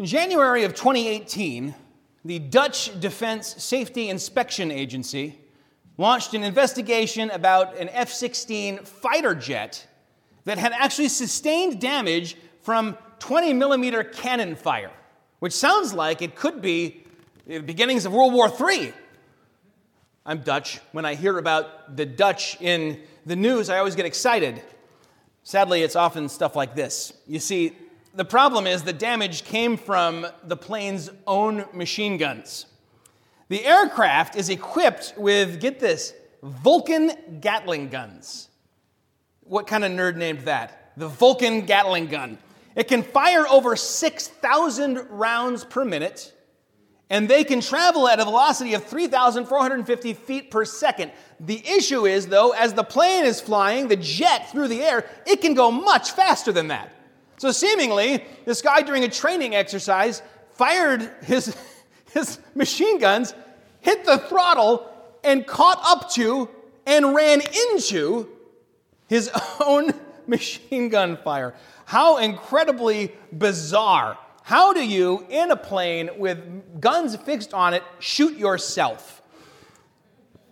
[0.00, 1.74] In January of 2018,
[2.24, 5.38] the Dutch Defense Safety Inspection Agency
[5.98, 9.86] launched an investigation about an F 16 fighter jet
[10.46, 14.90] that had actually sustained damage from 20 millimeter cannon fire,
[15.40, 17.04] which sounds like it could be
[17.46, 18.94] the beginnings of World War III.
[20.24, 20.80] I'm Dutch.
[20.92, 24.62] When I hear about the Dutch in the news, I always get excited.
[25.42, 27.12] Sadly, it's often stuff like this.
[27.26, 27.76] You see,
[28.14, 32.66] the problem is the damage came from the plane's own machine guns.
[33.48, 38.48] The aircraft is equipped with, get this, Vulcan Gatling guns.
[39.40, 40.92] What kind of nerd named that?
[40.96, 42.38] The Vulcan Gatling gun.
[42.76, 46.32] It can fire over 6,000 rounds per minute,
[47.10, 51.10] and they can travel at a velocity of 3,450 feet per second.
[51.40, 55.40] The issue is, though, as the plane is flying, the jet through the air, it
[55.40, 56.92] can go much faster than that.
[57.40, 60.20] So, seemingly, this guy during a training exercise
[60.56, 61.56] fired his,
[62.12, 63.32] his machine guns,
[63.80, 64.86] hit the throttle,
[65.24, 66.50] and caught up to
[66.84, 68.28] and ran into
[69.08, 69.30] his
[69.64, 69.92] own
[70.26, 71.54] machine gun fire.
[71.86, 74.18] How incredibly bizarre.
[74.42, 79.22] How do you, in a plane with guns fixed on it, shoot yourself?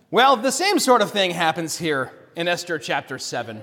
[0.09, 3.61] Well, the same sort of thing happens here in Esther chapter 7.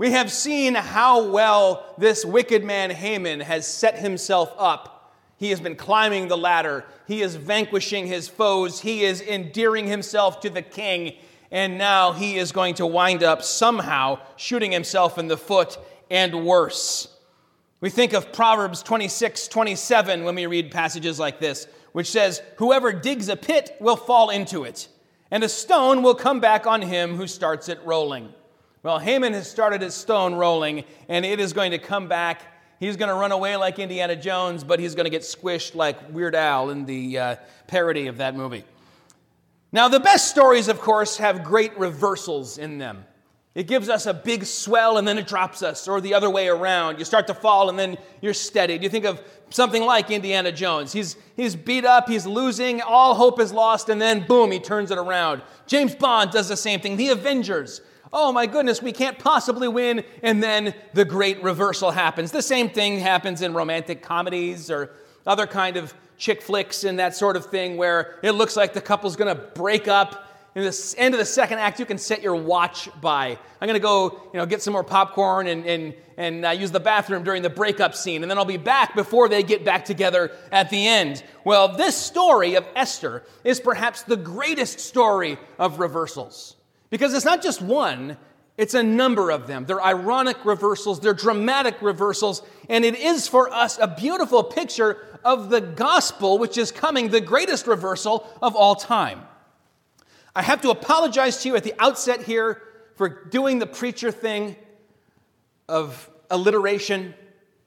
[0.00, 5.12] We have seen how well this wicked man Haman has set himself up.
[5.36, 10.40] He has been climbing the ladder, he is vanquishing his foes, he is endearing himself
[10.40, 11.16] to the king,
[11.50, 15.76] and now he is going to wind up somehow shooting himself in the foot
[16.10, 17.14] and worse.
[17.82, 22.94] We think of Proverbs 26 27 when we read passages like this, which says, Whoever
[22.94, 24.88] digs a pit will fall into it,
[25.30, 28.32] and a stone will come back on him who starts it rolling.
[28.82, 32.42] Well, Haman has started his stone rolling, and it is going to come back.
[32.78, 36.10] He's going to run away like Indiana Jones, but he's going to get squished like
[36.10, 37.36] Weird Al in the uh,
[37.66, 38.64] parody of that movie.
[39.70, 43.04] Now, the best stories, of course, have great reversals in them.
[43.54, 46.48] It gives us a big swell and then it drops us, or the other way
[46.48, 46.98] around.
[46.98, 48.82] You start to fall and then you're steadied.
[48.82, 49.20] You think of
[49.50, 50.92] something like Indiana Jones.
[50.92, 54.90] He's, he's beat up, he's losing, all hope is lost, and then boom, he turns
[54.90, 55.42] it around.
[55.66, 56.96] James Bond does the same thing.
[56.96, 60.04] The Avengers oh my goodness, we can't possibly win.
[60.22, 62.32] And then the great reversal happens.
[62.32, 64.90] The same thing happens in romantic comedies or
[65.26, 68.80] other kind of chick flicks and that sort of thing where it looks like the
[68.80, 70.26] couple's going to break up.
[70.54, 73.38] In the end of the second act, you can set your watch by.
[73.60, 76.72] I'm going to go, you know, get some more popcorn and, and, and uh, use
[76.72, 79.84] the bathroom during the breakup scene, and then I'll be back before they get back
[79.84, 81.22] together at the end.
[81.44, 86.56] Well, this story of Esther is perhaps the greatest story of reversals.
[86.90, 88.16] Because it's not just one,
[88.58, 89.64] it's a number of them.
[89.64, 95.50] They're ironic reversals, they're dramatic reversals, and it is for us a beautiful picture of
[95.50, 99.22] the gospel, which is coming, the greatest reversal of all time.
[100.34, 102.62] I have to apologize to you at the outset here
[102.96, 104.56] for doing the preacher thing
[105.68, 107.14] of alliteration.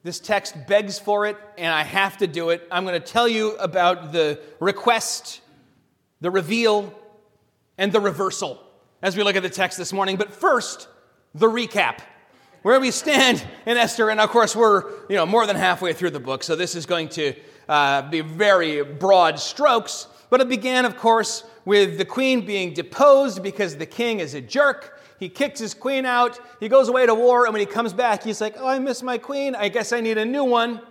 [0.03, 2.67] This text begs for it, and I have to do it.
[2.69, 5.41] I'm going to tell you about the request,
[6.22, 6.94] the reveal,
[7.78, 8.62] and the reversal
[9.03, 10.16] as we look at the text this morning.
[10.16, 10.88] But first,
[11.36, 12.00] the recap.
[12.64, 16.12] Where we stand in Esther, and of course, we're you know, more than halfway through
[16.12, 17.36] the book, so this is going to
[17.68, 20.08] uh, be very broad strokes.
[20.30, 24.41] But it began, of course, with the queen being deposed because the king is a
[24.41, 24.97] jerk.
[25.20, 26.40] He kicks his queen out.
[26.62, 29.03] He goes away to war, and when he comes back, he's like, Oh, I miss
[29.03, 29.56] my queen.
[29.56, 30.81] I guess I need a new one.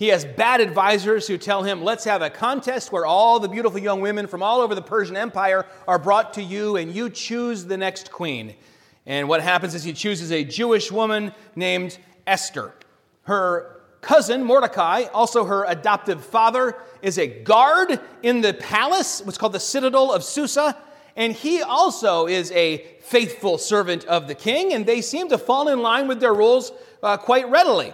[0.00, 3.78] He has bad advisors who tell him, let's have a contest where all the beautiful
[3.78, 7.66] young women from all over the Persian Empire are brought to you and you choose
[7.66, 8.54] the next queen.
[9.04, 12.72] And what happens is he chooses a Jewish woman named Esther.
[13.24, 19.52] Her cousin, Mordecai, also her adoptive father, is a guard in the palace, what's called
[19.52, 20.78] the citadel of Susa.
[21.14, 25.68] And he also is a faithful servant of the king, and they seem to fall
[25.68, 26.72] in line with their rules
[27.02, 27.92] uh, quite readily.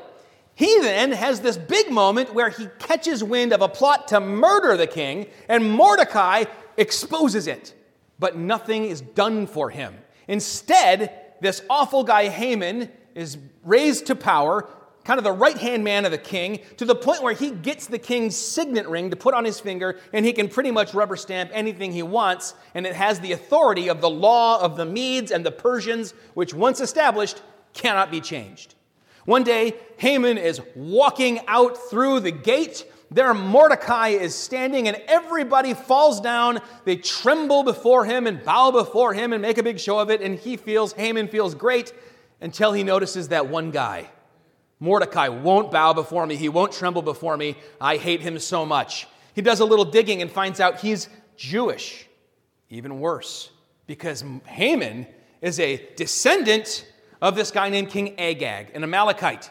[0.57, 4.79] He then has this big moment where he catches wind of a plot to murder
[4.79, 6.45] the king, and Mordecai
[6.79, 7.75] exposes it.
[8.19, 9.95] But nothing is done for him.
[10.27, 14.67] Instead, this awful guy Haman is raised to power,
[15.05, 17.87] kind of the right hand man of the king, to the point where he gets
[17.87, 21.17] the king's signet ring to put on his finger, and he can pretty much rubber
[21.17, 25.31] stamp anything he wants, and it has the authority of the law of the Medes
[25.31, 27.43] and the Persians, which once established
[27.75, 28.75] cannot be changed.
[29.27, 32.87] One day, Haman is walking out through the gate.
[33.11, 36.61] There, Mordecai is standing, and everybody falls down.
[36.85, 40.23] They tremble before him and bow before him and make a big show of it.
[40.23, 41.93] And he feels, Haman feels great
[42.41, 44.11] until he notices that one guy,
[44.79, 46.37] Mordecai won't bow before me.
[46.37, 47.57] He won't tremble before me.
[47.81, 49.07] I hate him so much.
[49.35, 52.07] He does a little digging and finds out he's Jewish.
[52.71, 53.51] Even worse,
[53.87, 55.07] because Haman
[55.41, 56.87] is a descendant
[57.21, 59.51] of this guy named King Agag, an Amalekite.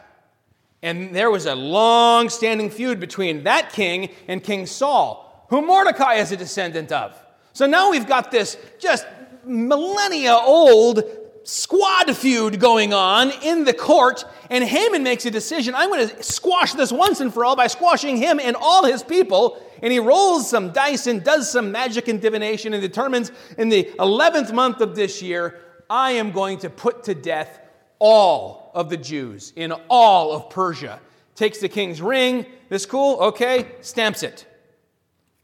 [0.81, 6.15] And there was a long standing feud between that king and King Saul, who Mordecai
[6.15, 7.19] is a descendant of.
[7.53, 9.05] So now we've got this just
[9.45, 11.03] millennia old
[11.43, 16.23] squad feud going on in the court, and Haman makes a decision I'm going to
[16.23, 19.61] squash this once and for all by squashing him and all his people.
[19.81, 23.83] And he rolls some dice and does some magic and divination and determines in the
[23.99, 25.59] 11th month of this year,
[25.89, 27.59] I am going to put to death
[27.99, 30.99] all of the Jews in all of Persia.
[31.35, 34.45] Takes the king's ring, this cool, okay, stamps it.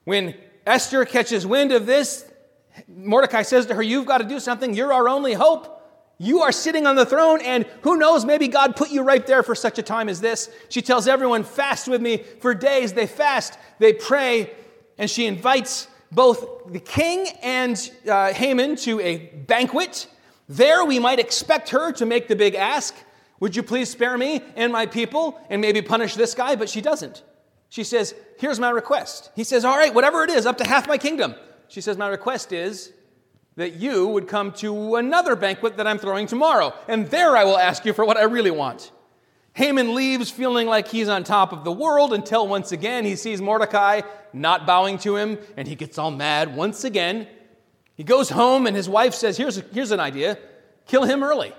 [0.05, 0.35] When
[0.65, 2.25] Esther catches wind of this,
[2.87, 4.73] Mordecai says to her, You've got to do something.
[4.73, 5.79] You're our only hope.
[6.17, 9.41] You are sitting on the throne, and who knows, maybe God put you right there
[9.41, 10.51] for such a time as this.
[10.69, 12.93] She tells everyone, Fast with me for days.
[12.93, 14.51] They fast, they pray,
[14.97, 20.07] and she invites both the king and uh, Haman to a banquet.
[20.51, 22.93] There, we might expect her to make the big ask
[23.39, 26.55] Would you please spare me and my people and maybe punish this guy?
[26.55, 27.23] But she doesn't.
[27.69, 29.31] She says, Here's my request.
[29.33, 31.35] He says, All right, whatever it is, up to half my kingdom.
[31.69, 32.91] She says, My request is
[33.55, 37.57] that you would come to another banquet that I'm throwing tomorrow, and there I will
[37.57, 38.91] ask you for what I really want.
[39.53, 43.41] Haman leaves feeling like he's on top of the world until once again he sees
[43.41, 44.01] Mordecai
[44.33, 47.27] not bowing to him, and he gets all mad once again.
[48.01, 50.39] He goes home, and his wife says, Here's, here's an idea
[50.87, 51.53] kill him early.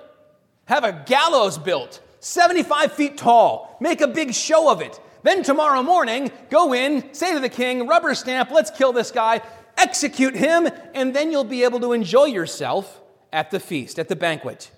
[0.64, 5.00] Have a gallows built, 75 feet tall, make a big show of it.
[5.22, 9.40] Then tomorrow morning, go in, say to the king, rubber stamp, let's kill this guy,
[9.78, 13.00] execute him, and then you'll be able to enjoy yourself
[13.32, 14.72] at the feast, at the banquet.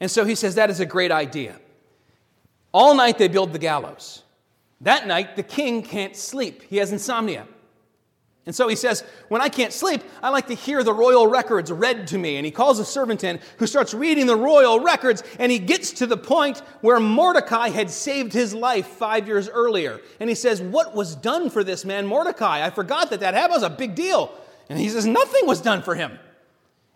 [0.00, 1.60] And so he says that is a great idea.
[2.72, 4.22] All night they build the gallows.
[4.80, 6.62] That night, the king can't sleep.
[6.62, 7.46] He has insomnia.
[8.48, 11.70] And so he says, When I can't sleep, I like to hear the royal records
[11.70, 12.38] read to me.
[12.38, 15.92] And he calls a servant in who starts reading the royal records, and he gets
[15.92, 20.00] to the point where Mordecai had saved his life five years earlier.
[20.18, 22.64] And he says, What was done for this man, Mordecai?
[22.64, 23.52] I forgot that that happened.
[23.52, 24.32] Was a big deal.
[24.70, 26.18] And he says, Nothing was done for him.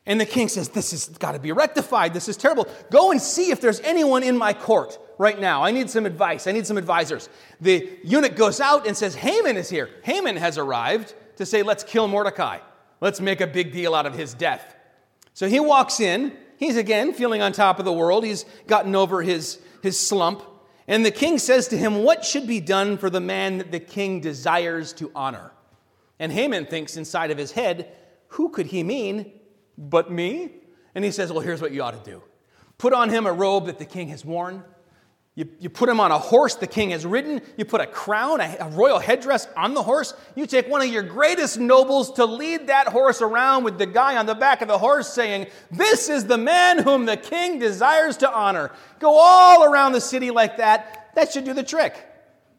[0.06, 2.14] And the king says, This has got to be rectified.
[2.14, 2.66] This is terrible.
[2.90, 5.62] Go and see if there's anyone in my court right now.
[5.62, 6.46] I need some advice.
[6.46, 7.28] I need some advisors.
[7.60, 9.90] The eunuch goes out and says, Haman is here.
[10.02, 12.58] Haman has arrived to say, let's kill Mordecai.
[13.00, 14.76] Let's make a big deal out of his death.
[15.34, 16.36] So he walks in.
[16.56, 18.24] He's again feeling on top of the world.
[18.24, 20.42] He's gotten over his, his slump.
[20.86, 23.80] And the king says to him, What should be done for the man that the
[23.80, 25.52] king desires to honor?
[26.18, 27.92] And Haman thinks inside of his head,
[28.28, 29.32] Who could he mean
[29.76, 30.52] but me?
[30.94, 32.22] And he says, Well, here's what you ought to do
[32.78, 34.64] put on him a robe that the king has worn
[35.34, 37.40] you, you put him on a horse the king has ridden.
[37.56, 40.12] You put a crown, a, a, royal headdress on the horse.
[40.34, 44.18] You take one of your greatest nobles to lead that horse around with the guy
[44.18, 48.18] on the back of the horse saying, This is the man whom the king desires
[48.18, 48.72] to honor.
[48.98, 51.12] Go all around the city like that.
[51.14, 51.96] That should do the trick.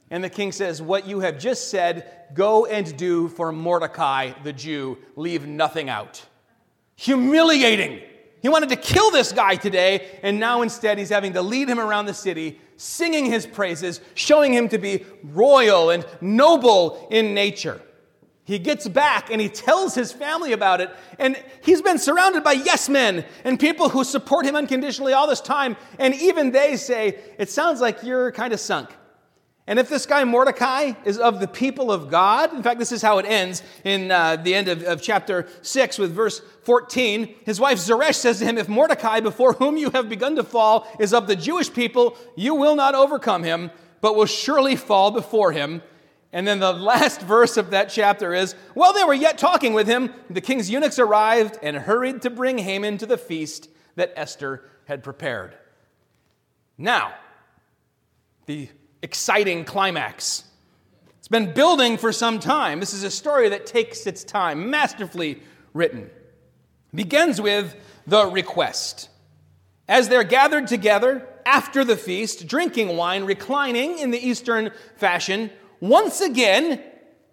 [0.09, 4.53] And the king says, What you have just said, go and do for Mordecai the
[4.53, 4.97] Jew.
[5.15, 6.25] Leave nothing out.
[6.95, 8.01] Humiliating.
[8.43, 11.79] He wanted to kill this guy today, and now instead he's having to lead him
[11.79, 17.81] around the city, singing his praises, showing him to be royal and noble in nature.
[18.43, 22.51] He gets back and he tells his family about it, and he's been surrounded by
[22.51, 27.17] yes men and people who support him unconditionally all this time, and even they say,
[27.39, 28.89] It sounds like you're kind of sunk.
[29.65, 33.01] And if this guy Mordecai is of the people of God, in fact, this is
[33.01, 37.33] how it ends in uh, the end of, of chapter 6 with verse 14.
[37.45, 40.87] His wife Zeresh says to him, If Mordecai, before whom you have begun to fall,
[40.99, 45.53] is of the Jewish people, you will not overcome him, but will surely fall before
[45.53, 45.81] him.
[46.33, 49.87] And then the last verse of that chapter is While they were yet talking with
[49.87, 54.69] him, the king's eunuchs arrived and hurried to bring Haman to the feast that Esther
[54.85, 55.55] had prepared.
[56.77, 57.13] Now,
[58.45, 58.67] the
[59.03, 60.45] exciting climax.
[61.19, 62.79] It's been building for some time.
[62.79, 65.43] This is a story that takes its time, masterfully
[65.73, 66.03] written.
[66.03, 67.75] It begins with
[68.07, 69.09] the request.
[69.87, 76.21] As they're gathered together after the feast, drinking wine, reclining in the Eastern fashion, once
[76.21, 76.81] again,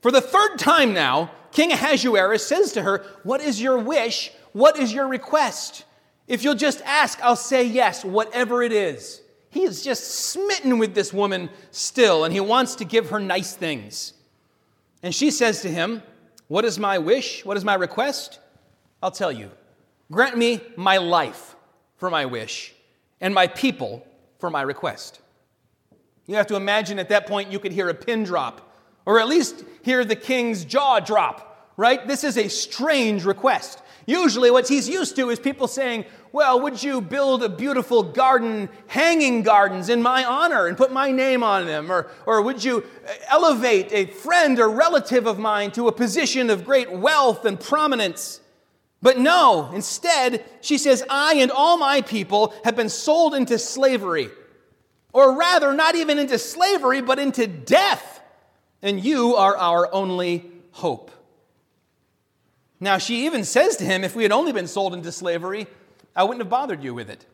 [0.02, 4.32] for the third time now, King Ahasuerus says to her, What is your wish?
[4.52, 5.84] What is your request?
[6.26, 9.20] If you'll just ask, I'll say yes, whatever it is.
[9.50, 13.54] He is just smitten with this woman still, and he wants to give her nice
[13.54, 14.14] things.
[15.02, 16.02] And she says to him,
[16.48, 17.44] What is my wish?
[17.44, 18.38] What is my request?
[19.02, 19.50] I'll tell you.
[20.10, 21.56] Grant me my life
[21.96, 22.74] for my wish,
[23.20, 24.06] and my people
[24.38, 25.20] for my request.
[26.26, 28.72] You have to imagine at that point you could hear a pin drop,
[29.04, 32.06] or at least hear the king's jaw drop, right?
[32.06, 33.82] This is a strange request.
[34.06, 38.68] Usually, what he's used to is people saying, Well, would you build a beautiful garden,
[38.86, 41.90] hanging gardens in my honor and put my name on them?
[41.90, 42.84] Or, or would you
[43.28, 48.40] elevate a friend or relative of mine to a position of great wealth and prominence?
[49.02, 54.28] But no, instead, she says, I and all my people have been sold into slavery.
[55.12, 58.20] Or rather, not even into slavery, but into death.
[58.82, 61.10] And you are our only hope.
[62.80, 65.66] Now, she even says to him, If we had only been sold into slavery,
[66.16, 67.26] I wouldn't have bothered you with it.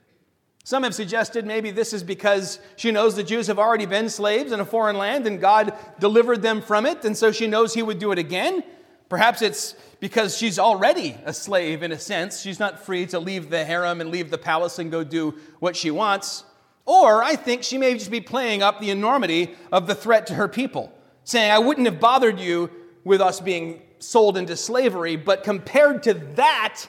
[0.65, 4.51] Some have suggested maybe this is because she knows the Jews have already been slaves
[4.51, 7.85] in a foreign land and God delivered them from it, and so she knows He
[7.85, 8.65] would do it again.
[9.09, 12.41] Perhaps it's because she's already a slave in a sense.
[12.41, 15.77] She's not free to leave the harem and leave the palace and go do what
[15.77, 16.43] she wants.
[16.85, 20.35] Or I think she may just be playing up the enormity of the threat to
[20.35, 22.71] her people, saying, I wouldn't have bothered you
[23.05, 26.87] with us being sold into slavery, but compared to that,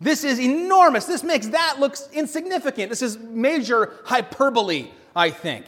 [0.00, 1.06] this is enormous.
[1.06, 2.90] This makes that look insignificant.
[2.90, 5.66] This is major hyperbole, I think.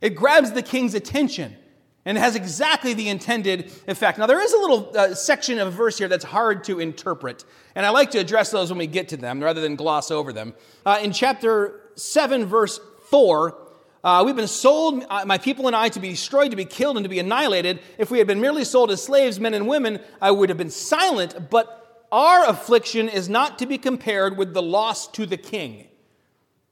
[0.00, 1.56] It grabs the king's attention
[2.04, 4.18] and has exactly the intended effect.
[4.18, 7.86] Now, there is a little uh, section of verse here that's hard to interpret, and
[7.86, 10.54] I like to address those when we get to them rather than gloss over them.
[10.84, 13.61] Uh, in chapter 7, verse 4,
[14.04, 16.96] uh, we've been sold, uh, my people and I, to be destroyed, to be killed,
[16.96, 17.80] and to be annihilated.
[17.98, 20.70] If we had been merely sold as slaves, men and women, I would have been
[20.70, 21.50] silent.
[21.50, 25.86] But our affliction is not to be compared with the loss to the king.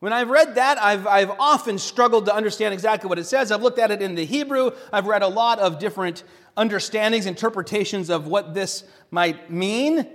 [0.01, 3.53] When I've read that, I've, I've often struggled to understand exactly what it says.
[3.53, 4.73] I've looked at it in the Hebrew.
[4.93, 6.25] I've read a lot of different
[6.57, 10.09] understandings, interpretations of what this might mean.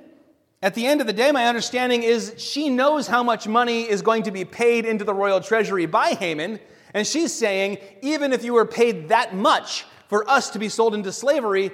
[0.62, 4.02] At the end of the day, my understanding is she knows how much money is
[4.02, 6.60] going to be paid into the royal treasury by Haman.
[6.96, 10.96] And she's saying, even if you were paid that much for us to be sold
[10.96, 11.70] into slavery,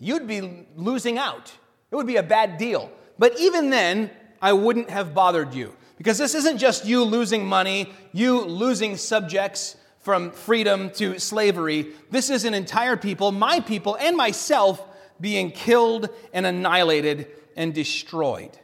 [0.00, 1.52] you'd be losing out.
[1.90, 2.90] It would be a bad deal.
[3.18, 4.10] But even then,
[4.40, 5.76] I wouldn't have bothered you.
[5.98, 11.88] Because this isn't just you losing money, you losing subjects from freedom to slavery.
[12.10, 14.82] This is an entire people, my people and myself,
[15.20, 18.58] being killed and annihilated and destroyed.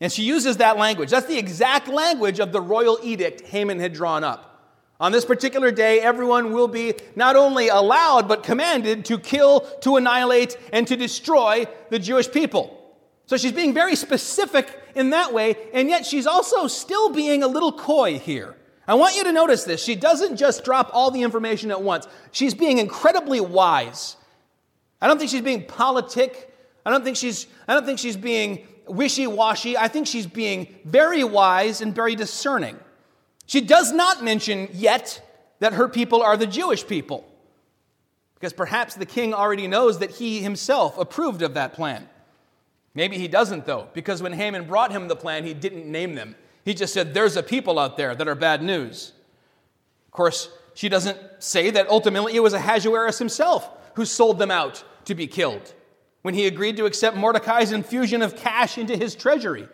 [0.00, 1.10] And she uses that language.
[1.10, 4.52] That's the exact language of the royal edict Haman had drawn up.
[5.04, 9.96] On this particular day, everyone will be not only allowed, but commanded to kill, to
[9.96, 12.96] annihilate, and to destroy the Jewish people.
[13.26, 17.46] So she's being very specific in that way, and yet she's also still being a
[17.46, 18.56] little coy here.
[18.88, 19.84] I want you to notice this.
[19.84, 24.16] She doesn't just drop all the information at once, she's being incredibly wise.
[25.02, 26.50] I don't think she's being politic.
[26.86, 29.76] I don't think she's, I don't think she's being wishy washy.
[29.76, 32.78] I think she's being very wise and very discerning.
[33.46, 35.20] She does not mention yet
[35.60, 37.24] that her people are the Jewish people,
[38.34, 42.08] because perhaps the king already knows that he himself approved of that plan.
[42.94, 46.36] Maybe he doesn't, though, because when Haman brought him the plan, he didn't name them.
[46.64, 49.12] He just said, There's a people out there that are bad news.
[50.06, 54.84] Of course, she doesn't say that ultimately it was Ahasuerus himself who sold them out
[55.06, 55.74] to be killed
[56.22, 59.68] when he agreed to accept Mordecai's infusion of cash into his treasury.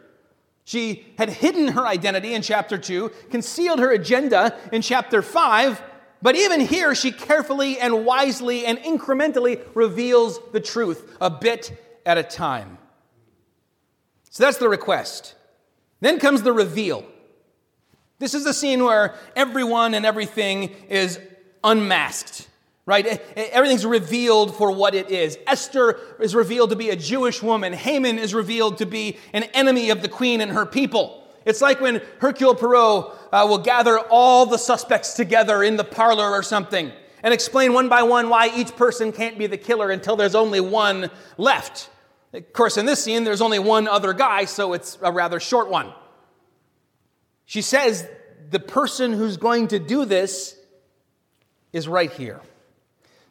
[0.65, 5.83] She had hidden her identity in chapter 2, concealed her agenda in chapter 5,
[6.23, 12.19] but even here she carefully and wisely and incrementally reveals the truth a bit at
[12.19, 12.79] a time.
[14.31, 15.35] So that's the request.
[16.01, 17.05] Then comes the reveal.
[18.19, 21.19] This is the scene where everyone and everything is
[21.65, 22.50] unmasked
[22.91, 23.23] right?
[23.37, 25.39] Everything's revealed for what it is.
[25.47, 27.73] Esther is revealed to be a Jewish woman.
[27.73, 31.25] Haman is revealed to be an enemy of the queen and her people.
[31.45, 36.31] It's like when Hercule Poirot uh, will gather all the suspects together in the parlor
[36.33, 36.91] or something
[37.23, 40.61] and explain one by one why each person can't be the killer until there's only
[40.61, 41.91] one left.
[42.33, 45.71] Of course, in this scene, there's only one other guy, so it's a rather short
[45.71, 45.93] one.
[47.45, 48.09] She says
[48.51, 50.57] the person who's going to do this
[51.73, 52.41] is right here.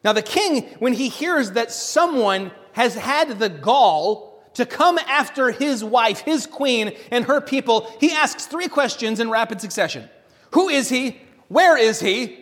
[0.02, 5.50] Now, the king, when he hears that someone has had the gall to come after
[5.50, 10.08] his wife, his queen, and her people, he asks three questions in rapid succession
[10.52, 11.20] Who is he?
[11.48, 12.36] Where is he?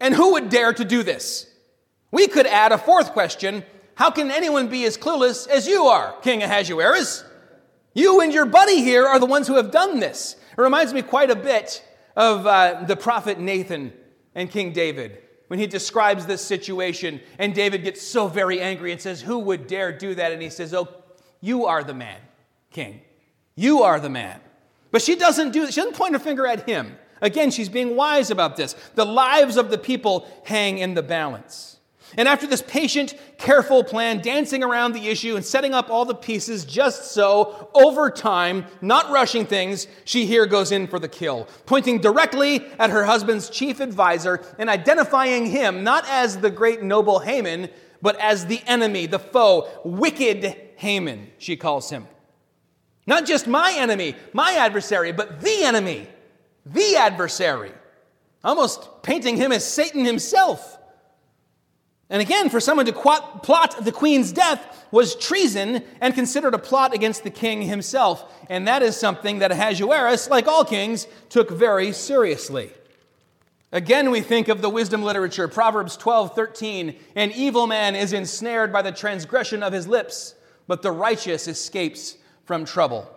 [0.00, 1.50] And who would dare to do this?
[2.10, 3.64] We could add a fourth question
[3.96, 7.24] How can anyone be as clueless as you are, King Ahasuerus?
[7.92, 10.36] You and your buddy here are the ones who have done this.
[10.56, 11.84] It reminds me quite a bit
[12.16, 13.92] of uh, the prophet Nathan
[14.34, 17.20] and King David when he describes this situation.
[17.38, 20.32] And David gets so very angry and says, Who would dare do that?
[20.32, 20.88] And he says, Oh,
[21.40, 22.20] you are the man,
[22.70, 23.02] king.
[23.54, 24.40] You are the man.
[24.90, 25.74] But she doesn't do that.
[25.74, 26.96] she doesn't point her finger at him.
[27.20, 28.74] Again, she's being wise about this.
[28.94, 31.78] The lives of the people hang in the balance.
[32.16, 36.14] And after this patient, careful plan, dancing around the issue and setting up all the
[36.14, 41.48] pieces just so, over time, not rushing things, she here goes in for the kill,
[41.66, 47.18] pointing directly at her husband's chief advisor and identifying him not as the great noble
[47.18, 47.68] Haman,
[48.00, 52.06] but as the enemy, the foe, wicked Haman, she calls him.
[53.06, 56.08] Not just my enemy, my adversary, but the enemy,
[56.64, 57.72] the adversary.
[58.42, 60.78] Almost painting him as Satan himself.
[62.14, 66.94] And again, for someone to plot the queen's death was treason and considered a plot
[66.94, 68.32] against the king himself.
[68.48, 72.70] And that is something that Ahasuerus, like all kings, took very seriously.
[73.72, 76.94] Again, we think of the wisdom literature, Proverbs 12, 13.
[77.16, 80.36] An evil man is ensnared by the transgression of his lips,
[80.68, 83.10] but the righteous escapes from trouble.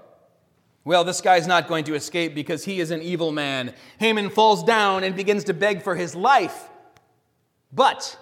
[0.86, 3.76] Well, this guy's not going to escape because he is an evil man.
[4.00, 6.68] Haman falls down and begins to beg for his life.
[7.72, 8.18] But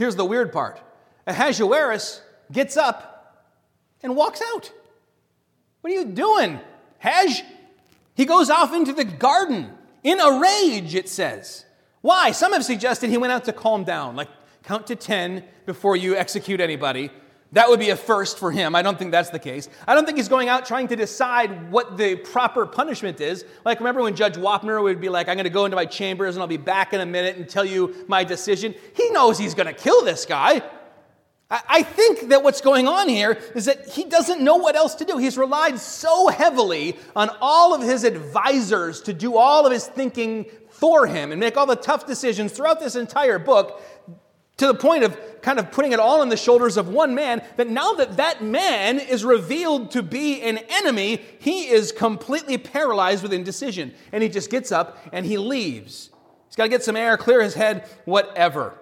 [0.00, 0.80] Here's the weird part
[1.26, 3.44] Ahasuerus gets up
[4.02, 4.72] and walks out.
[5.82, 6.58] What are you doing,
[7.00, 7.44] Haj?
[8.14, 9.70] He goes off into the garden
[10.02, 11.66] in a rage, it says.
[12.00, 12.30] Why?
[12.30, 14.28] Some have suggested he went out to calm down, like
[14.62, 17.10] count to 10 before you execute anybody.
[17.52, 18.76] That would be a first for him.
[18.76, 19.68] I don't think that's the case.
[19.86, 23.44] I don't think he's going out trying to decide what the proper punishment is.
[23.64, 26.36] Like, remember when Judge Wapner would be like, I'm going to go into my chambers
[26.36, 28.74] and I'll be back in a minute and tell you my decision?
[28.94, 30.62] He knows he's going to kill this guy.
[31.50, 35.04] I think that what's going on here is that he doesn't know what else to
[35.04, 35.18] do.
[35.18, 40.46] He's relied so heavily on all of his advisors to do all of his thinking
[40.68, 43.82] for him and make all the tough decisions throughout this entire book
[44.58, 47.42] to the point of kind of putting it all on the shoulders of one man,
[47.56, 53.22] that now that that man is revealed to be an enemy, he is completely paralyzed
[53.22, 53.94] with indecision.
[54.12, 56.10] And he just gets up and he leaves.
[56.46, 58.74] He's got to get some air, clear his head, whatever.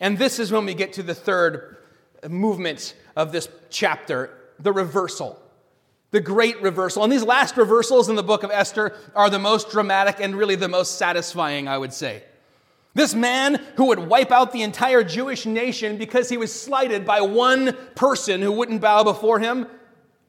[0.00, 1.76] And this is when we get to the third
[2.28, 5.40] movement of this chapter the reversal.
[6.12, 7.04] The great reversal.
[7.04, 10.54] And these last reversals in the book of Esther are the most dramatic and really
[10.54, 12.22] the most satisfying, I would say.
[12.96, 17.20] This man who would wipe out the entire Jewish nation because he was slighted by
[17.20, 19.66] one person who wouldn't bow before him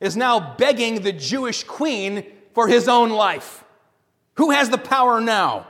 [0.02, 3.64] is now begging the Jewish queen for his own life.
[4.34, 5.66] Who has the power now?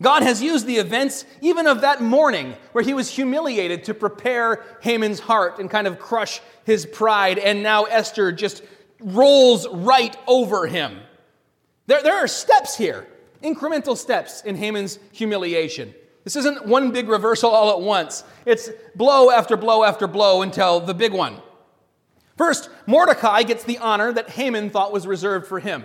[0.00, 4.64] God has used the events even of that morning where he was humiliated to prepare
[4.82, 8.62] Haman's heart and kind of crush his pride, and now Esther just
[9.00, 10.96] rolls right over him.
[11.88, 13.08] There, there are steps here,
[13.42, 15.92] incremental steps in Haman's humiliation.
[16.24, 18.24] This isn't one big reversal all at once.
[18.46, 21.36] It's blow after blow after blow until the big one.
[22.36, 25.84] First, Mordecai gets the honor that Haman thought was reserved for him,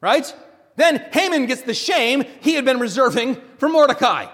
[0.00, 0.34] right?
[0.76, 4.26] Then Haman gets the shame he had been reserving for Mordecai.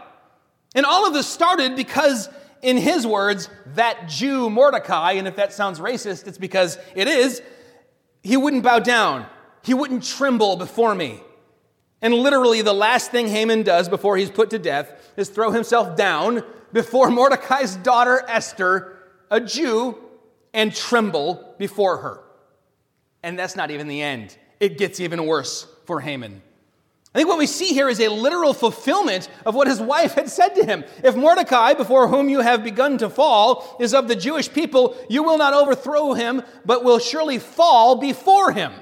[0.75, 2.29] And all of this started because,
[2.63, 7.43] in his words, that Jew Mordecai, and if that sounds racist, it's because it is,
[8.23, 9.27] he wouldn't bow down,
[9.63, 11.21] he wouldn't tremble before me.
[12.03, 15.97] And literally, the last thing Haman does before he's put to death is throw himself
[15.97, 18.97] down before Mordecai's daughter Esther,
[19.31, 19.99] a Jew,
[20.53, 22.21] and tremble before her.
[23.23, 26.43] And that's not even the end, it gets even worse for Haman.
[27.15, 30.29] I think what we see here is a literal fulfillment of what his wife had
[30.29, 30.85] said to him.
[31.03, 35.23] If Mordecai, before whom you have begun to fall, is of the Jewish people, you
[35.23, 38.75] will not overthrow him, but will surely fall before him.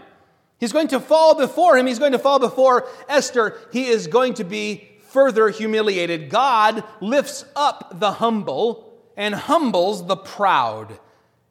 [0.64, 1.86] He's going to fall before him.
[1.86, 3.58] He's going to fall before Esther.
[3.70, 6.30] He is going to be further humiliated.
[6.30, 10.98] God lifts up the humble and humbles the proud.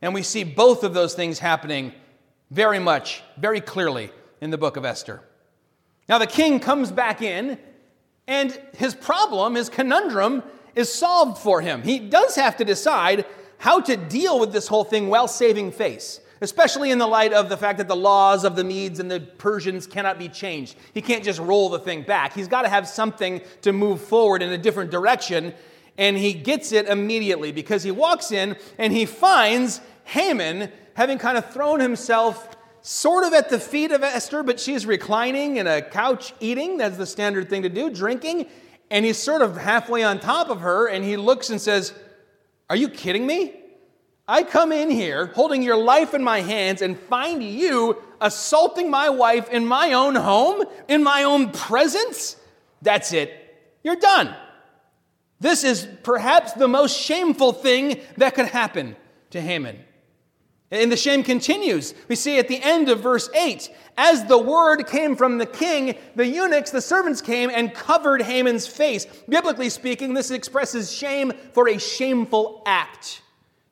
[0.02, 1.94] And we see both of those things happening
[2.50, 4.10] very much, very clearly
[4.42, 5.22] in the book of Esther.
[6.10, 7.60] Now, the king comes back in,
[8.26, 10.42] and his problem, his conundrum,
[10.74, 11.84] is solved for him.
[11.84, 13.28] He does have to decide
[13.60, 17.50] how to deal with this whole thing while saving face especially in the light of
[17.50, 20.76] the fact that the laws of the Medes and the Persians cannot be changed.
[20.94, 22.34] He can't just roll the thing back.
[22.34, 25.54] He's got to have something to move forward in a different direction,
[25.98, 31.38] and he gets it immediately because he walks in and he finds Haman having kind
[31.38, 35.82] of thrown himself sort of at the feet of Esther, but she's reclining in a
[35.82, 36.78] couch eating.
[36.78, 38.48] That's the standard thing to do, drinking.
[38.92, 41.94] And he's sort of halfway on top of her, and he looks and says,
[42.70, 43.63] Are you kidding me?
[44.28, 49.10] I come in here holding your life in my hands and find you assaulting my
[49.10, 52.38] wife in my own home, in my own presence.
[52.82, 53.34] That's it.
[53.84, 54.34] You're done.
[55.42, 58.96] This is perhaps the most shameful thing that could happen
[59.32, 59.78] to Haman.
[60.72, 61.94] And the shame continues.
[62.08, 65.96] We see at the end of verse 8 as the word came from the king,
[66.16, 69.06] the eunuchs, the servants came and covered Haman's face.
[69.28, 73.22] Biblically speaking, this expresses shame for a shameful act.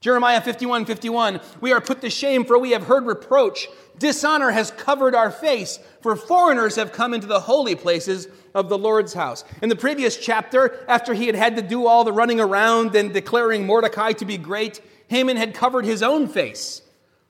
[0.01, 3.67] Jeremiah 51 51, we are put to shame, for we have heard reproach.
[3.99, 8.79] Dishonor has covered our face, for foreigners have come into the holy places of the
[8.79, 9.43] Lord's house.
[9.61, 13.13] In the previous chapter, after he had had to do all the running around and
[13.13, 16.81] declaring Mordecai to be great, Haman had covered his own face.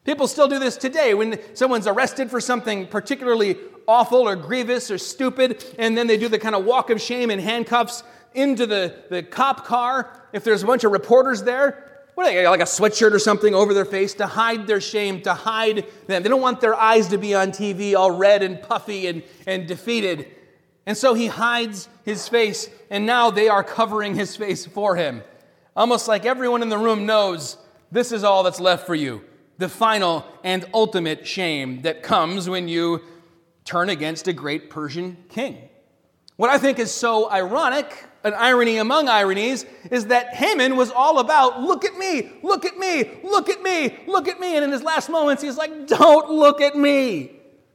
[0.06, 4.98] People still do this today when someone's arrested for something particularly awful or grievous or
[4.98, 8.02] stupid, and then they do the kind of walk of shame in handcuffs
[8.34, 10.10] into the, the cop car.
[10.32, 13.74] If there's a bunch of reporters there, what they, like a sweatshirt or something over
[13.74, 16.24] their face to hide their shame, to hide them.
[16.24, 19.68] They don't want their eyes to be on TV all red and puffy and, and
[19.68, 20.28] defeated.
[20.86, 25.24] And so he hides his face, and now they are covering his face for him.
[25.76, 27.58] Almost like everyone in the room knows
[27.92, 29.22] this is all that's left for you
[29.58, 33.00] the final and ultimate shame that comes when you
[33.64, 35.70] turn against a great Persian king.
[36.36, 41.20] What I think is so ironic an irony among ironies is that Haman was all
[41.20, 44.56] about, look at me, look at me, look at me, look at me.
[44.56, 47.32] And in his last moments, he's like, don't look at me.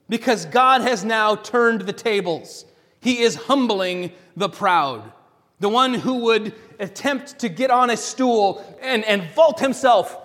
[0.09, 2.65] Because God has now turned the tables.
[3.01, 5.13] He is humbling the proud.
[5.59, 10.17] The one who would attempt to get on a stool and, and vault himself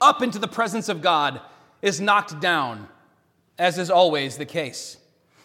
[0.00, 1.40] up into the presence of God
[1.80, 2.88] is knocked down,
[3.58, 4.98] as is always the case.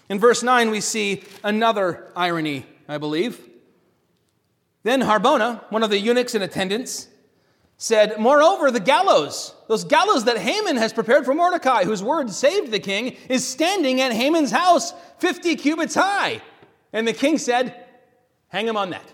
[0.10, 3.49] In verse 9, we see another irony, I believe.
[4.84, 7.08] Then Harbona, one of the eunuchs in attendance,
[7.78, 12.72] said, Moreover, the gallows, those gallows that Haman has prepared for Mordecai, whose word saved
[12.72, 16.42] the king, is standing at Haman's house, 50 cubits high.
[16.94, 17.86] And the king said,
[18.50, 19.14] Hang him on that.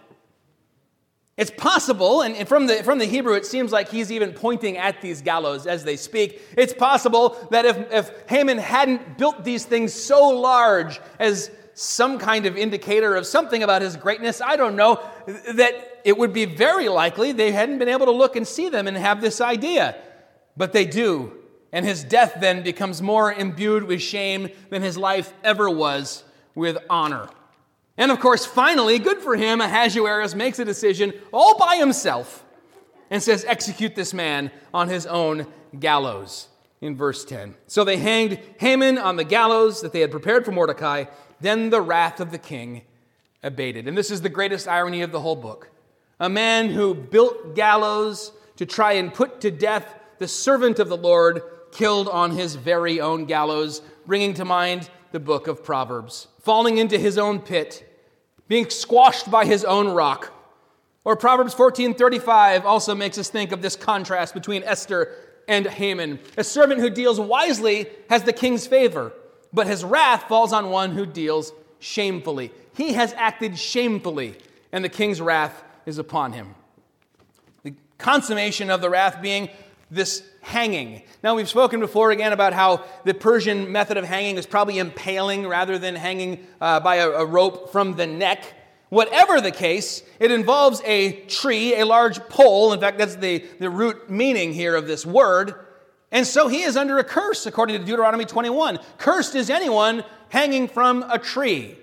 [1.38, 5.02] It's possible, and from the, from the Hebrew, it seems like he's even pointing at
[5.02, 6.42] these gallows as they speak.
[6.56, 12.46] It's possible that if, if Haman hadn't built these things so large as some kind
[12.46, 16.88] of indicator of something about his greatness, I don't know, that it would be very
[16.90, 19.96] likely they hadn't been able to look and see them and have this idea.
[20.58, 21.34] But they do.
[21.74, 26.24] And his death then becomes more imbued with shame than his life ever was
[26.56, 27.28] with honor.
[27.98, 32.46] And of course, finally, good for him, Ahasuerus makes a decision all by himself
[33.10, 36.48] and says, Execute this man on his own gallows
[36.82, 37.56] in verse 10.
[37.68, 41.06] So they hanged Haman on the gallows that they had prepared for Mordecai.
[41.42, 42.84] Then the wrath of the king
[43.44, 43.88] abated.
[43.88, 45.70] And this is the greatest irony of the whole book.
[46.20, 50.98] A man who built gallows to try and put to death the servant of the
[50.98, 56.78] Lord killed on his very own gallows, bringing to mind the book of Proverbs, falling
[56.78, 57.86] into his own pit,
[58.48, 60.32] being squashed by his own rock.
[61.04, 65.12] Or Proverbs 14:35 also makes us think of this contrast between Esther
[65.48, 66.20] and Haman.
[66.38, 69.14] A servant who deals wisely has the king's favor,
[69.56, 72.52] but his wrath falls on one who deals shamefully.
[72.76, 74.36] He has acted shamefully,
[74.72, 76.54] and the king's wrath is upon him.
[77.64, 79.50] The consummation of the wrath being
[79.90, 81.04] this hanging.
[81.24, 85.48] Now, we've spoken before again about how the Persian method of hanging is probably impaling
[85.48, 88.44] rather than hanging uh, by a, a rope from the neck.
[88.90, 92.74] Whatever the case, it involves a tree, a large pole.
[92.74, 95.65] In fact, that's the, the root meaning here of this word.
[96.16, 98.80] And so he is under a curse, according to Deuteronomy 21.
[98.98, 101.76] Cursed is anyone hanging from a tree.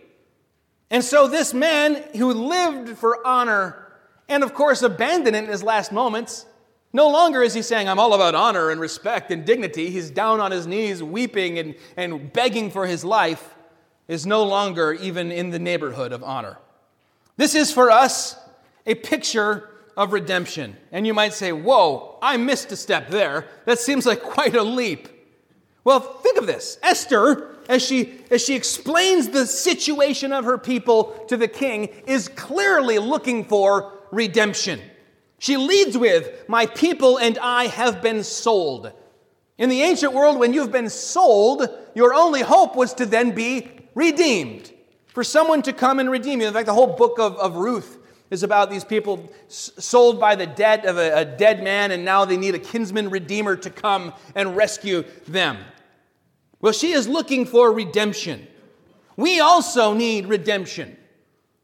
[0.90, 3.92] And so this man who lived for honor
[4.30, 6.46] and, of course, abandoned it in his last moments,
[6.94, 9.90] no longer is he saying, I'm all about honor and respect and dignity.
[9.90, 13.54] He's down on his knees, weeping and, and begging for his life,
[14.08, 16.56] is no longer even in the neighborhood of honor.
[17.36, 18.38] This is for us
[18.86, 20.76] a picture of redemption.
[20.90, 23.46] And you might say, Whoa, I missed a step there.
[23.66, 25.08] That seems like quite a leap.
[25.84, 31.24] Well, think of this Esther, as she, as she explains the situation of her people
[31.28, 34.80] to the king, is clearly looking for redemption.
[35.38, 38.92] She leads with, My people and I have been sold.
[39.58, 43.68] In the ancient world, when you've been sold, your only hope was to then be
[43.94, 44.72] redeemed,
[45.08, 46.46] for someone to come and redeem you.
[46.46, 47.98] In fact, the whole book of, of Ruth
[48.32, 52.24] is about these people sold by the debt of a, a dead man, and now
[52.24, 55.58] they need a kinsman redeemer to come and rescue them.
[56.58, 58.46] Well, she is looking for redemption.
[59.18, 60.96] We also need redemption.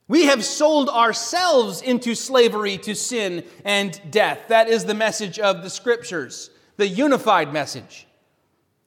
[0.08, 4.48] We have sold ourselves into slavery to sin and death.
[4.48, 8.06] That is the message of the scriptures, the unified message.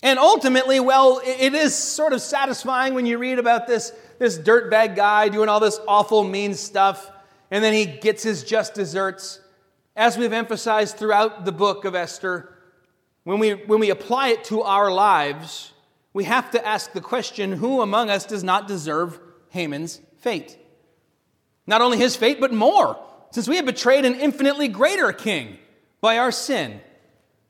[0.04, 4.96] And ultimately, well, it is sort of satisfying when you read about this, this dirtbag
[4.96, 7.10] guy doing all this awful, mean stuff
[7.52, 9.42] and then he gets his just desserts.
[9.96, 12.58] As we've emphasized throughout the book of Esther,
[13.24, 15.74] when we, when we apply it to our lives,
[16.14, 20.58] we have to ask the question who among us does not deserve Haman's fate?
[21.68, 22.98] Not only his fate, but more,
[23.32, 25.58] since we have betrayed an infinitely greater king
[26.00, 26.80] by our sin.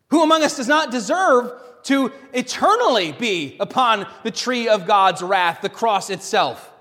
[0.10, 5.62] Who among us does not deserve to eternally be upon the tree of God's wrath,
[5.62, 6.72] the cross itself?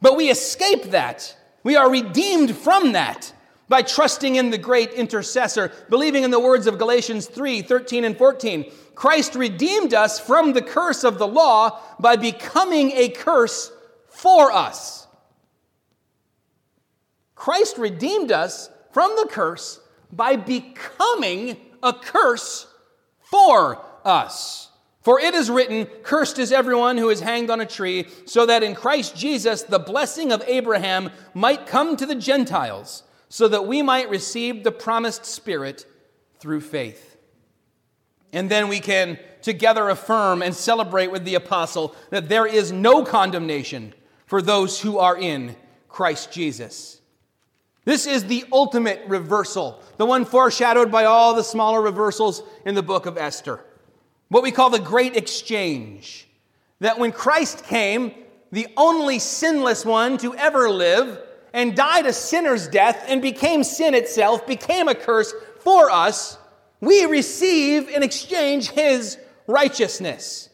[0.00, 1.36] But we escape that.
[1.62, 3.32] We are redeemed from that
[3.68, 8.16] by trusting in the great intercessor, believing in the words of Galatians 3 13 and
[8.16, 8.70] 14.
[8.94, 13.72] Christ redeemed us from the curse of the law by becoming a curse
[14.08, 15.06] for us.
[17.34, 19.80] Christ redeemed us from the curse
[20.12, 22.66] by becoming a curse
[23.20, 24.69] for us.
[25.10, 28.62] For it is written, Cursed is everyone who is hanged on a tree, so that
[28.62, 33.82] in Christ Jesus the blessing of Abraham might come to the Gentiles, so that we
[33.82, 35.84] might receive the promised Spirit
[36.38, 37.16] through faith.
[38.32, 43.02] And then we can together affirm and celebrate with the apostle that there is no
[43.02, 43.94] condemnation
[44.26, 45.56] for those who are in
[45.88, 47.00] Christ Jesus.
[47.84, 52.82] This is the ultimate reversal, the one foreshadowed by all the smaller reversals in the
[52.84, 53.64] book of Esther.
[54.30, 56.26] What we call the great exchange.
[56.78, 58.14] That when Christ came,
[58.50, 61.20] the only sinless one to ever live,
[61.52, 66.38] and died a sinner's death and became sin itself, became a curse for us,
[66.80, 70.48] we receive in exchange his righteousness.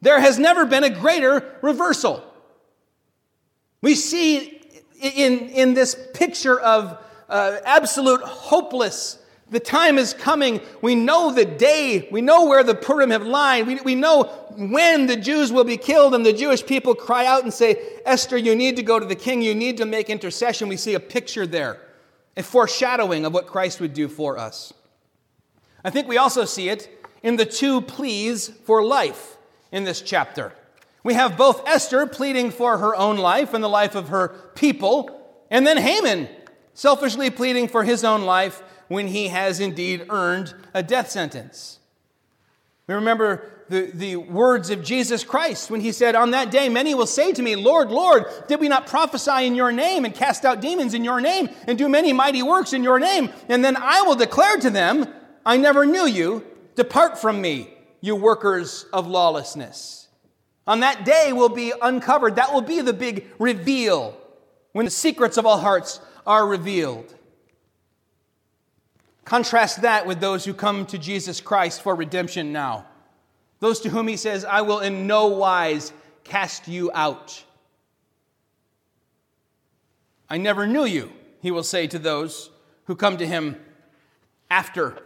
[0.00, 2.24] There has never been a greater reversal.
[3.80, 4.60] We see
[5.00, 9.18] in, in this picture of uh, absolute hopeless
[9.50, 10.60] the time is coming.
[10.80, 12.08] We know the day.
[12.10, 13.66] We know where the Purim have lied.
[13.66, 14.24] We, we know
[14.56, 17.76] when the Jews will be killed, and the Jewish people cry out and say,
[18.06, 19.42] Esther, you need to go to the king.
[19.42, 20.68] You need to make intercession.
[20.68, 21.78] We see a picture there,
[22.36, 24.72] a foreshadowing of what Christ would do for us.
[25.84, 26.88] I think we also see it
[27.22, 29.36] in the two pleas for life
[29.70, 30.52] in this chapter.
[31.02, 35.10] We have both Esther pleading for her own life and the life of her people,
[35.50, 36.28] and then Haman
[36.72, 41.78] selfishly pleading for his own life when he has indeed earned a death sentence.
[42.86, 46.94] We remember the, the words of Jesus Christ when he said, On that day, many
[46.94, 50.44] will say to me, Lord, Lord, did we not prophesy in your name and cast
[50.44, 53.30] out demons in your name and do many mighty works in your name?
[53.48, 55.06] And then I will declare to them,
[55.46, 56.44] I never knew you.
[56.74, 60.08] Depart from me, you workers of lawlessness.
[60.66, 62.36] On that day will be uncovered.
[62.36, 64.16] That will be the big reveal
[64.72, 67.14] when the secrets of all hearts are revealed.
[69.24, 72.86] Contrast that with those who come to Jesus Christ for redemption now.
[73.60, 75.92] Those to whom he says, I will in no wise
[76.24, 77.42] cast you out.
[80.28, 82.50] I never knew you, he will say to those
[82.84, 83.56] who come to him
[84.50, 85.00] after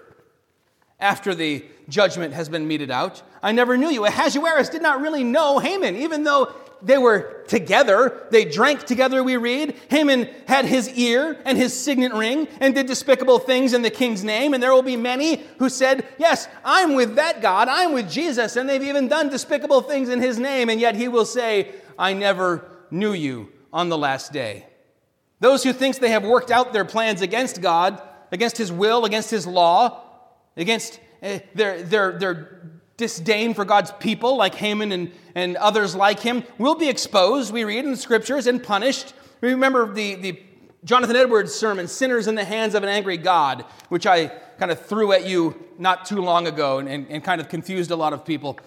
[1.00, 3.22] after the judgment has been meted out.
[3.42, 4.04] I never knew you.
[4.04, 8.26] Ahasuerus did not really know Haman, even though they were together.
[8.30, 9.76] They drank together, we read.
[9.90, 14.22] Haman had his ear and his signet ring and did despicable things in the king's
[14.24, 14.54] name.
[14.54, 17.68] And there will be many who said, Yes, I'm with that God.
[17.68, 18.56] I'm with Jesus.
[18.56, 20.68] And they've even done despicable things in his name.
[20.68, 24.66] And yet he will say, I never knew you on the last day.
[25.40, 29.30] Those who think they have worked out their plans against God, against his will, against
[29.30, 30.02] his law,
[30.56, 36.20] against uh, their, their, their disdain for God's people, like Haman and, and others like
[36.20, 39.14] him, will be exposed, we read in the scriptures, and punished.
[39.40, 40.42] Remember the, the
[40.84, 44.26] Jonathan Edwards sermon, Sinners in the Hands of an Angry God, which I
[44.58, 47.90] kind of threw at you not too long ago and, and, and kind of confused
[47.90, 48.58] a lot of people.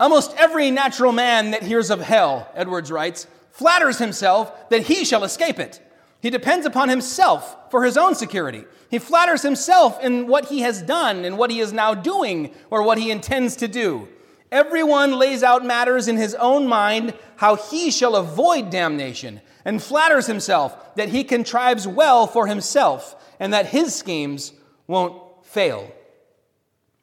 [0.00, 5.24] Almost every natural man that hears of hell, Edwards writes, flatters himself that he shall
[5.24, 5.80] escape it.
[6.20, 8.64] He depends upon himself for his own security.
[8.90, 12.82] He flatters himself in what he has done and what he is now doing or
[12.82, 14.08] what he intends to do.
[14.50, 20.26] Everyone lays out matters in his own mind how he shall avoid damnation and flatters
[20.26, 24.52] himself that he contrives well for himself and that his schemes
[24.86, 25.92] won't fail.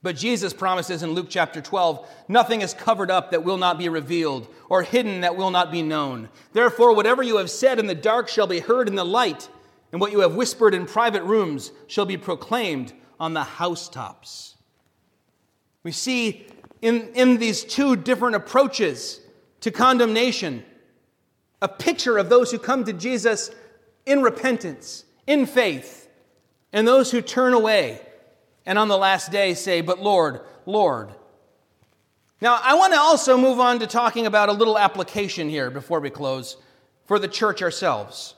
[0.06, 3.90] But Jesus promises in Luke chapter 12 nothing is covered up that will not be
[3.90, 6.30] revealed, or hidden that will not be known.
[6.54, 9.50] Therefore, whatever you have said in the dark shall be heard in the light,
[9.92, 14.54] and what you have whispered in private rooms shall be proclaimed on the housetops.
[15.82, 16.46] We see
[16.84, 19.22] in, in these two different approaches
[19.62, 20.64] to condemnation
[21.64, 23.50] a picture of those who come to Jesus
[24.06, 26.08] in repentance, in faith,
[26.72, 28.02] and those who turn away
[28.66, 31.10] and on the last day say, But Lord, Lord.
[32.42, 36.00] Now, I want to also move on to talking about a little application here before
[36.00, 36.58] we close
[37.06, 38.36] for the church ourselves.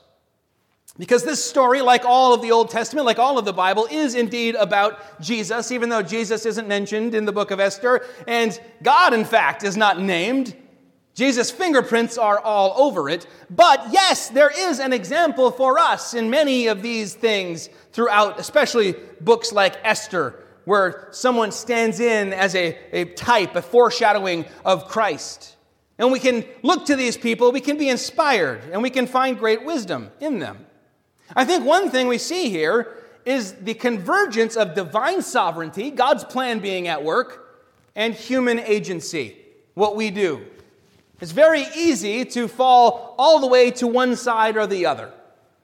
[0.98, 4.14] Because this story, like all of the Old Testament, like all of the Bible, is
[4.14, 8.04] indeed about Jesus, even though Jesus isn't mentioned in the book of Esther.
[8.26, 10.56] And God, in fact, is not named.
[11.18, 13.26] Jesus' fingerprints are all over it.
[13.50, 18.94] But yes, there is an example for us in many of these things throughout, especially
[19.20, 25.56] books like Esther, where someone stands in as a, a type, a foreshadowing of Christ.
[25.98, 29.36] And we can look to these people, we can be inspired, and we can find
[29.36, 30.66] great wisdom in them.
[31.34, 36.60] I think one thing we see here is the convergence of divine sovereignty, God's plan
[36.60, 37.58] being at work,
[37.96, 39.36] and human agency,
[39.74, 40.46] what we do.
[41.20, 45.12] It's very easy to fall all the way to one side or the other.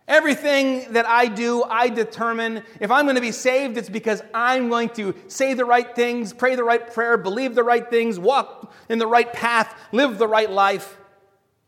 [0.06, 2.62] Everything that I do, I determine.
[2.78, 6.34] If I'm going to be saved, it's because I'm going to say the right things,
[6.34, 10.28] pray the right prayer, believe the right things, walk in the right path, live the
[10.28, 10.98] right life.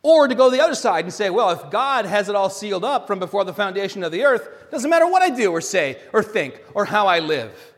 [0.02, 2.84] Or to go the other side and say, well, if God has it all sealed
[2.84, 5.98] up from before the foundation of the earth, doesn't matter what I do or say
[6.12, 7.74] or think or how I live.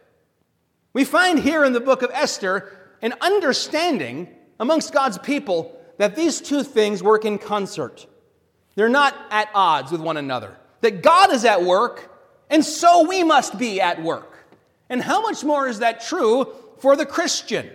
[0.92, 6.40] We find here in the book of Esther an understanding amongst God's people that these
[6.40, 8.06] two things work in concert.
[8.74, 10.56] They're not at odds with one another.
[10.80, 12.11] That God is at work,
[12.48, 14.46] and so we must be at work.
[14.88, 17.68] And how much more is that true for the Christian?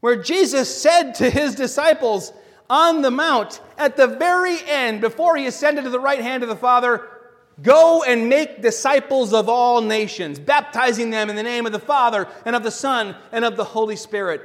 [0.00, 2.32] Where Jesus said to his disciples,
[2.68, 6.48] on the mount at the very end, before he ascended to the right hand of
[6.48, 7.08] the Father,
[7.62, 12.28] Go and make disciples of all nations, baptizing them in the name of the Father
[12.44, 14.42] and of the Son and of the Holy Spirit.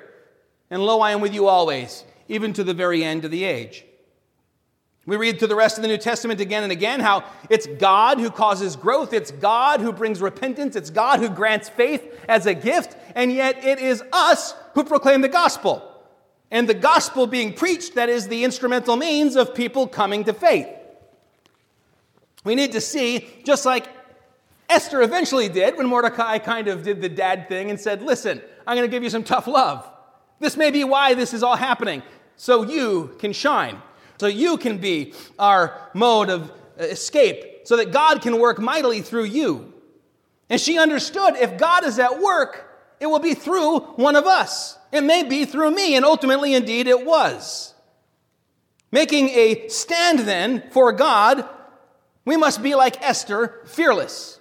[0.69, 3.85] And lo, I am with you always, even to the very end of the age.
[5.05, 8.19] We read through the rest of the New Testament again and again how it's God
[8.19, 12.53] who causes growth, it's God who brings repentance, it's God who grants faith as a
[12.53, 15.87] gift, and yet it is us who proclaim the gospel
[16.51, 20.67] and the gospel being preached that is the instrumental means of people coming to faith.
[22.43, 23.87] We need to see, just like
[24.69, 28.75] Esther eventually did when Mordecai kind of did the dad thing and said, Listen, I'm
[28.75, 29.87] going to give you some tough love.
[30.39, 32.03] This may be why this is all happening,
[32.41, 33.79] so you can shine,
[34.17, 39.25] so you can be our mode of escape, so that God can work mightily through
[39.25, 39.71] you.
[40.49, 42.67] And she understood if God is at work,
[42.99, 44.79] it will be through one of us.
[44.91, 47.75] It may be through me, and ultimately, indeed, it was.
[48.91, 51.47] Making a stand then for God,
[52.25, 54.39] we must be like Esther, fearless.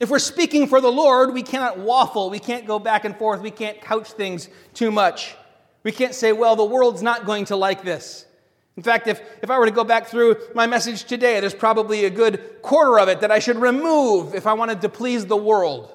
[0.00, 2.28] If we're speaking for the Lord, we cannot waffle.
[2.28, 3.40] We can't go back and forth.
[3.40, 5.36] We can't couch things too much.
[5.82, 8.26] We can't say, well, the world's not going to like this.
[8.76, 12.04] In fact, if, if I were to go back through my message today, there's probably
[12.04, 15.36] a good quarter of it that I should remove if I wanted to please the
[15.36, 15.94] world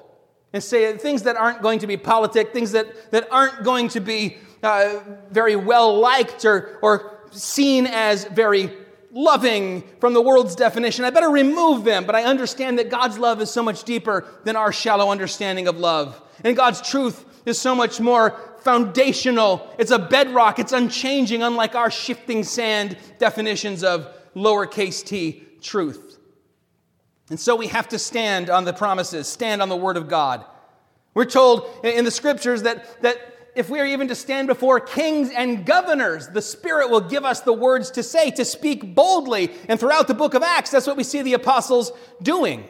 [0.52, 4.00] and say things that aren't going to be politic, things that, that aren't going to
[4.00, 8.70] be uh, very well liked or, or seen as very
[9.12, 11.04] loving from the world's definition.
[11.04, 14.56] I better remove them, but I understand that God's love is so much deeper than
[14.56, 16.20] our shallow understanding of love.
[16.44, 19.72] And God's truth is so much more foundational.
[19.78, 26.18] It's a bedrock, it's unchanging, unlike our shifting sand definitions of lowercase t truth.
[27.30, 30.44] And so we have to stand on the promises, stand on the word of God.
[31.14, 33.16] We're told in the scriptures that, that
[33.54, 37.42] if we are even to stand before kings and governors, the Spirit will give us
[37.42, 39.52] the words to say, to speak boldly.
[39.68, 42.68] And throughout the book of Acts, that's what we see the apostles doing.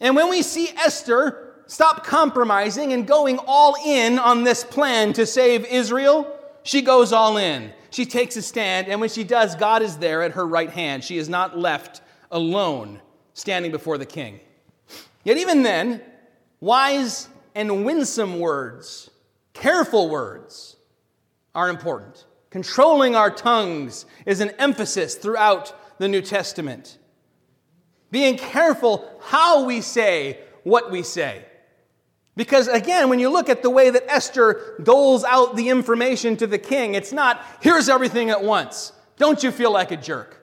[0.00, 5.24] And when we see Esther stop compromising and going all in on this plan to
[5.24, 6.26] save Israel,
[6.64, 7.72] she goes all in.
[7.90, 11.04] She takes a stand, and when she does, God is there at her right hand.
[11.04, 13.00] She is not left alone
[13.32, 14.40] standing before the king.
[15.24, 16.02] Yet, even then,
[16.60, 19.10] wise and winsome words,
[19.52, 20.76] careful words,
[21.54, 22.26] are important.
[22.50, 26.98] Controlling our tongues is an emphasis throughout the New Testament.
[28.10, 31.44] Being careful how we say what we say.
[32.38, 36.46] Because again, when you look at the way that Esther doles out the information to
[36.46, 38.92] the king, it's not, here's everything at once.
[39.16, 40.40] Don't you feel like a jerk?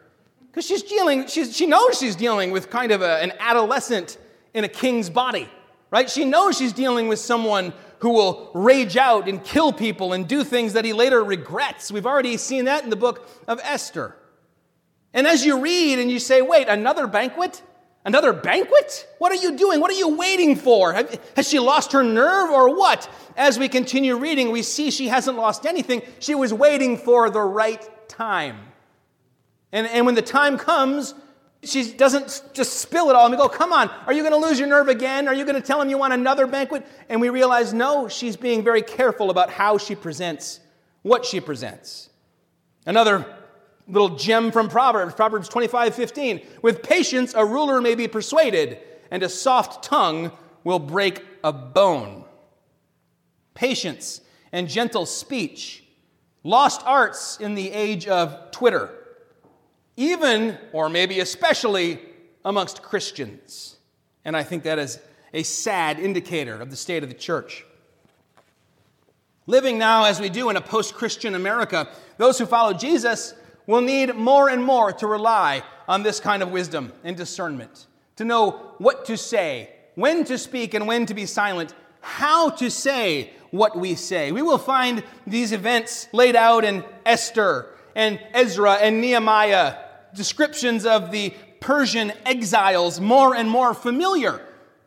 [0.47, 4.17] Because she's dealing, she's, she knows she's dealing with kind of a, an adolescent
[4.53, 5.47] in a king's body,
[5.89, 6.09] right?
[6.09, 10.43] She knows she's dealing with someone who will rage out and kill people and do
[10.43, 11.93] things that he later regrets.
[11.93, 14.17] We've already seen that in the book of Esther.
[15.13, 17.61] And as you read and you say, wait, another banquet?
[18.05, 19.07] Another banquet?
[19.17, 19.81] What are you doing?
[19.81, 20.93] What are you waiting for?
[21.35, 23.09] Has she lost her nerve or what?
[23.35, 26.03] As we continue reading, we see she hasn't lost anything.
[26.19, 28.59] She was waiting for the right time.
[29.71, 31.15] And, and when the time comes,
[31.63, 34.47] she doesn't just spill it all and we go, Come on, are you going to
[34.47, 35.27] lose your nerve again?
[35.27, 36.85] Are you going to tell him you want another banquet?
[37.09, 40.59] And we realize, no, she's being very careful about how she presents
[41.01, 42.09] what she presents.
[42.85, 43.25] Another
[43.87, 46.41] little gem from Proverbs, Proverbs 25 15.
[46.61, 48.79] With patience, a ruler may be persuaded,
[49.11, 50.31] and a soft tongue
[50.63, 52.25] will break a bone.
[53.53, 54.21] Patience
[54.51, 55.83] and gentle speech,
[56.43, 58.89] lost arts in the age of Twitter,
[59.97, 61.99] even, or maybe especially,
[62.43, 63.77] amongst Christians.
[64.23, 64.99] And I think that is
[65.33, 67.65] a sad indicator of the state of the church.
[69.47, 73.33] Living now as we do in a post Christian America, those who follow Jesus
[73.67, 78.25] will need more and more to rely on this kind of wisdom and discernment, to
[78.25, 83.31] know what to say, when to speak and when to be silent, how to say
[83.51, 84.31] what we say.
[84.31, 89.77] We will find these events laid out in Esther and Ezra and Nehemiah,
[90.13, 94.41] descriptions of the Persian exiles more and more familiar.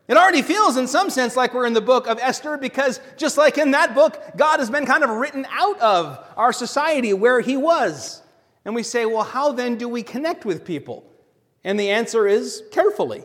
[0.07, 3.37] It already feels, in some sense, like we're in the book of Esther because, just
[3.37, 7.41] like in that book, God has been kind of written out of our society where
[7.41, 8.21] He was.
[8.69, 11.03] And we say, well, how then do we connect with people?
[11.63, 13.23] And the answer is carefully,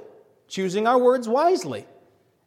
[0.49, 1.85] choosing our words wisely,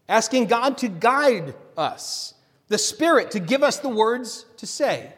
[0.09, 2.33] asking God to guide us,
[2.69, 5.13] the Spirit to give us the words to say.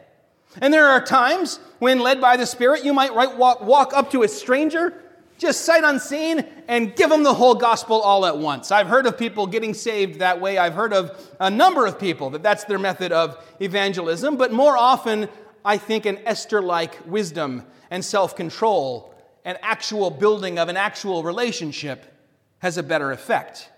[0.60, 4.10] And there are times when, led by the Spirit, you might right, walk, walk up
[4.10, 5.02] to a stranger,
[5.38, 8.70] just sight unseen, and give them the whole gospel all at once.
[8.70, 10.58] I've heard of people getting saved that way.
[10.58, 14.36] I've heard of a number of people that that's their method of evangelism.
[14.36, 15.30] But more often,
[15.64, 21.22] I think, an Esther like wisdom and self control and actual building of an actual
[21.22, 22.04] relationship
[22.58, 23.70] has a better effect.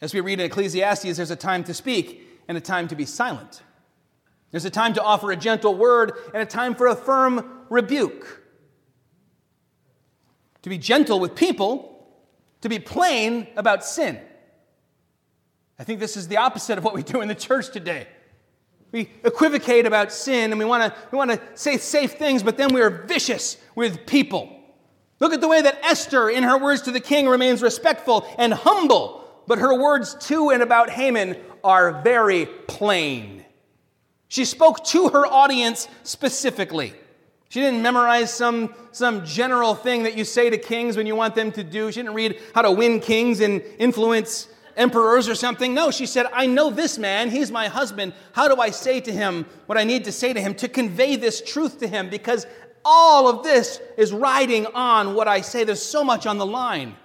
[0.00, 3.04] As we read in Ecclesiastes, there's a time to speak and a time to be
[3.04, 3.62] silent.
[4.50, 8.42] There's a time to offer a gentle word and a time for a firm rebuke.
[10.62, 12.06] To be gentle with people,
[12.62, 14.20] to be plain about sin.
[15.78, 18.08] I think this is the opposite of what we do in the church today.
[18.92, 22.56] We equivocate about sin and we want to we want to say safe things, but
[22.56, 24.54] then we are vicious with people.
[25.20, 28.54] Look at the way that Esther, in her words to the king, remains respectful and
[28.54, 33.44] humble, but her words to and about Haman are very plain.
[34.28, 36.94] She spoke to her audience specifically.
[37.48, 41.34] She didn't memorize some, some general thing that you say to kings when you want
[41.34, 41.90] them to do.
[41.90, 45.74] She didn't read how to win kings and influence emperors or something.
[45.74, 47.30] No, she said, I know this man.
[47.30, 48.14] He's my husband.
[48.32, 51.16] How do I say to him what I need to say to him to convey
[51.16, 52.08] this truth to him?
[52.08, 52.46] Because
[52.84, 55.64] all of this is riding on what I say.
[55.64, 56.96] There's so much on the line.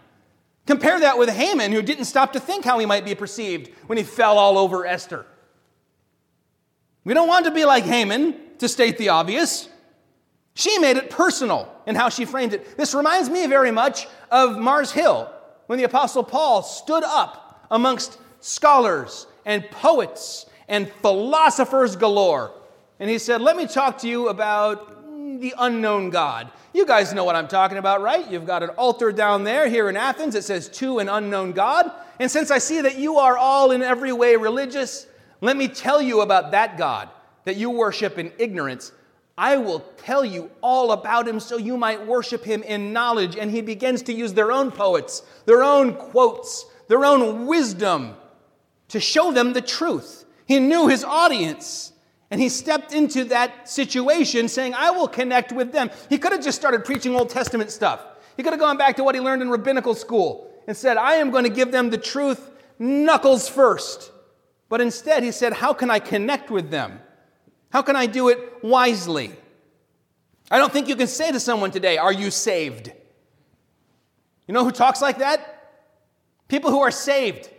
[0.65, 3.97] Compare that with Haman, who didn't stop to think how he might be perceived when
[3.97, 5.25] he fell all over Esther.
[7.03, 9.67] We don't want to be like Haman, to state the obvious.
[10.53, 12.77] She made it personal in how she framed it.
[12.77, 15.29] This reminds me very much of Mars Hill
[15.67, 17.42] when the Apostle Paul stood up
[17.73, 22.53] amongst scholars and poets and philosophers galore.
[22.99, 26.51] And he said, Let me talk to you about the unknown God.
[26.71, 28.29] You guys know what I'm talking about, right?
[28.31, 30.35] You've got an altar down there here in Athens.
[30.35, 31.91] It says, To an unknown God.
[32.19, 35.07] And since I see that you are all in every way religious,
[35.41, 37.09] let me tell you about that God
[37.45, 38.91] that you worship in ignorance.
[39.37, 43.35] I will tell you all about him so you might worship him in knowledge.
[43.35, 48.15] And he begins to use their own poets, their own quotes, their own wisdom
[48.89, 50.25] to show them the truth.
[50.45, 51.91] He knew his audience.
[52.29, 55.91] And he stepped into that situation saying, I will connect with them.
[56.09, 58.03] He could have just started preaching Old Testament stuff.
[58.35, 61.15] He could have gone back to what he learned in rabbinical school and said, I
[61.15, 64.11] am going to give them the truth knuckles first.
[64.67, 66.99] But instead, he said, How can I connect with them?
[67.71, 69.31] How can I do it wisely?
[70.49, 72.91] I don't think you can say to someone today, Are you saved?
[74.47, 75.52] You know who talks like that?
[76.47, 77.49] People who are saved.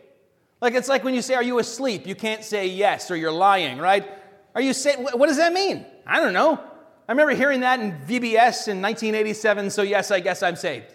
[0.61, 2.07] Like it's like when you say, Are you asleep?
[2.07, 4.09] You can't say yes or you're lying, right?
[4.55, 5.01] Are you saved?
[5.01, 5.85] What does that mean?
[6.07, 6.61] I don't know.
[7.07, 10.87] I remember hearing that in VBS in 1987, so yes, I guess I'm saved.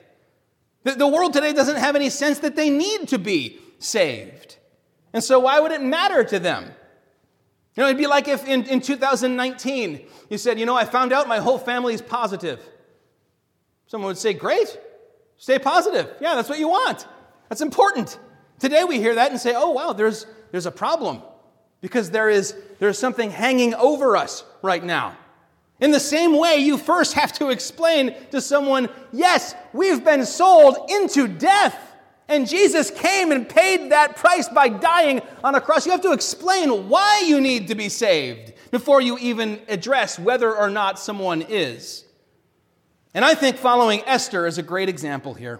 [0.83, 4.57] The, the world today doesn't have any sense that they need to be saved.
[5.13, 6.65] And so why would it matter to them?
[7.75, 11.13] You know, it'd be like if in, in 2019 you said, You know, I found
[11.13, 12.59] out my whole family is positive.
[13.87, 14.77] Someone would say, Great,
[15.37, 16.11] stay positive.
[16.19, 17.05] Yeah, that's what you want.
[17.49, 18.17] That's important.
[18.59, 21.21] Today we hear that and say, oh, wow, there's, there's a problem
[21.81, 25.17] because there is, there's something hanging over us right now.
[25.79, 30.89] In the same way, you first have to explain to someone, yes, we've been sold
[30.89, 31.77] into death.
[32.27, 35.85] And Jesus came and paid that price by dying on a cross.
[35.85, 40.55] You have to explain why you need to be saved before you even address whether
[40.55, 42.05] or not someone is.
[43.13, 45.59] And I think following Esther is a great example here.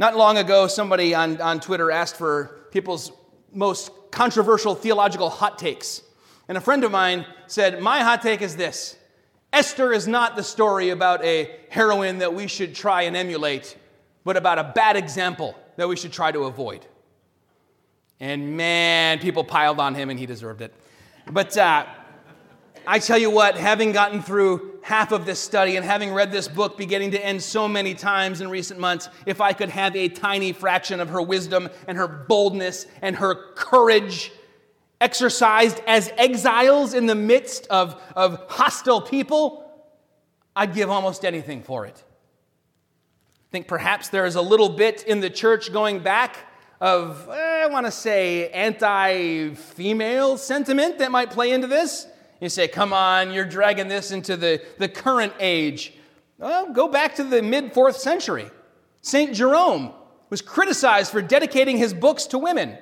[0.00, 3.12] Not long ago, somebody on, on Twitter asked for people's
[3.52, 6.02] most controversial theological hot takes.
[6.48, 8.96] And a friend of mine said, My hot take is this
[9.52, 13.76] Esther is not the story about a heroine that we should try and emulate,
[14.24, 16.86] but about a bad example that we should try to avoid.
[18.20, 20.72] And man, people piled on him and he deserved it.
[21.30, 21.84] But uh,
[22.86, 26.48] I tell you what, having gotten through half of this study and having read this
[26.48, 30.08] book beginning to end so many times in recent months, if I could have a
[30.08, 34.32] tiny fraction of her wisdom and her boldness and her courage
[35.00, 39.66] exercised as exiles in the midst of, of hostile people,
[40.56, 42.02] I'd give almost anything for it.
[42.02, 46.36] I think perhaps there is a little bit in the church going back
[46.80, 52.06] of, eh, I want to say, anti female sentiment that might play into this.
[52.40, 55.92] You say, come on, you're dragging this into the, the current age.
[56.38, 58.50] Well, go back to the mid fourth century.
[59.02, 59.34] St.
[59.34, 59.92] Jerome
[60.30, 62.78] was criticized for dedicating his books to women.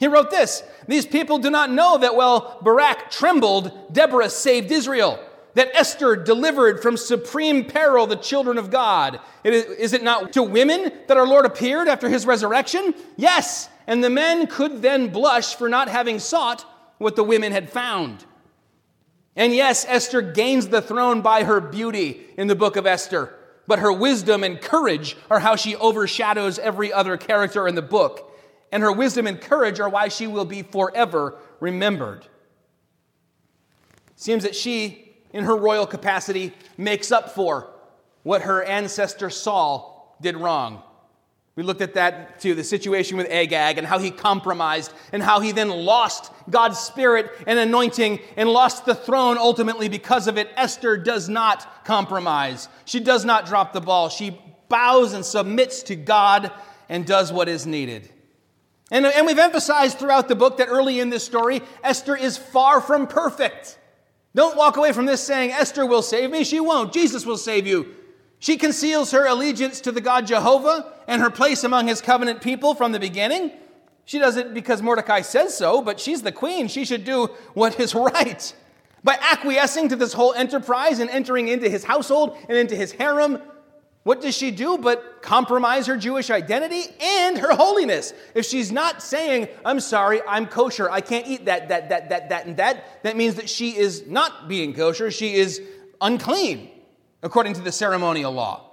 [0.00, 5.22] He wrote this These people do not know that while Barak trembled, Deborah saved Israel,
[5.54, 9.20] that Esther delivered from supreme peril the children of God.
[9.44, 12.94] Is it not to women that our Lord appeared after his resurrection?
[13.16, 16.62] Yes, and the men could then blush for not having sought
[16.98, 18.24] what the women had found.
[19.34, 23.34] And yes, Esther gains the throne by her beauty in the book of Esther,
[23.66, 28.30] but her wisdom and courage are how she overshadows every other character in the book.
[28.70, 32.26] And her wisdom and courage are why she will be forever remembered.
[34.16, 37.70] Seems that she, in her royal capacity, makes up for
[38.22, 40.82] what her ancestor Saul did wrong.
[41.54, 45.40] We looked at that too, the situation with Agag and how he compromised and how
[45.40, 50.48] he then lost God's spirit and anointing and lost the throne ultimately because of it.
[50.56, 52.68] Esther does not compromise.
[52.86, 54.08] She does not drop the ball.
[54.08, 56.50] She bows and submits to God
[56.88, 58.08] and does what is needed.
[58.90, 62.80] And, and we've emphasized throughout the book that early in this story, Esther is far
[62.80, 63.78] from perfect.
[64.34, 66.44] Don't walk away from this saying, Esther will save me.
[66.44, 66.94] She won't.
[66.94, 67.94] Jesus will save you.
[68.42, 72.74] She conceals her allegiance to the God Jehovah and her place among his covenant people
[72.74, 73.52] from the beginning.
[74.04, 76.66] She does it because Mordecai says so, but she's the queen.
[76.66, 78.52] She should do what is right.
[79.04, 83.40] By acquiescing to this whole enterprise and entering into his household and into his harem,
[84.02, 88.12] what does she do but compromise her Jewish identity and her holiness?
[88.34, 92.30] If she's not saying, I'm sorry, I'm kosher, I can't eat that, that, that, that,
[92.30, 95.62] that, and that, that means that she is not being kosher, she is
[96.00, 96.70] unclean
[97.22, 98.68] according to the ceremonial law.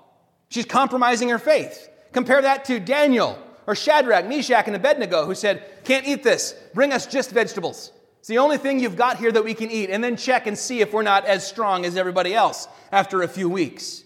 [0.49, 1.89] She's compromising her faith.
[2.11, 3.37] Compare that to Daniel
[3.67, 6.55] or Shadrach, Meshach, and Abednego, who said, Can't eat this.
[6.73, 7.91] Bring us just vegetables.
[8.19, 10.57] It's the only thing you've got here that we can eat, and then check and
[10.57, 14.03] see if we're not as strong as everybody else after a few weeks.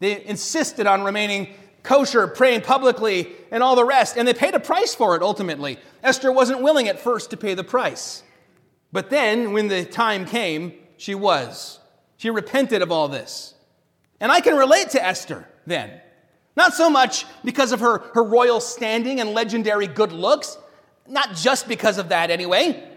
[0.00, 4.60] They insisted on remaining kosher, praying publicly, and all the rest, and they paid a
[4.60, 5.78] price for it ultimately.
[6.02, 8.22] Esther wasn't willing at first to pay the price.
[8.92, 11.80] But then, when the time came, she was.
[12.16, 13.53] She repented of all this.
[14.20, 16.00] And I can relate to Esther then.
[16.56, 20.56] Not so much because of her, her royal standing and legendary good looks,
[21.08, 22.88] not just because of that anyway,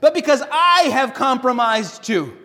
[0.00, 2.36] but because I have compromised too.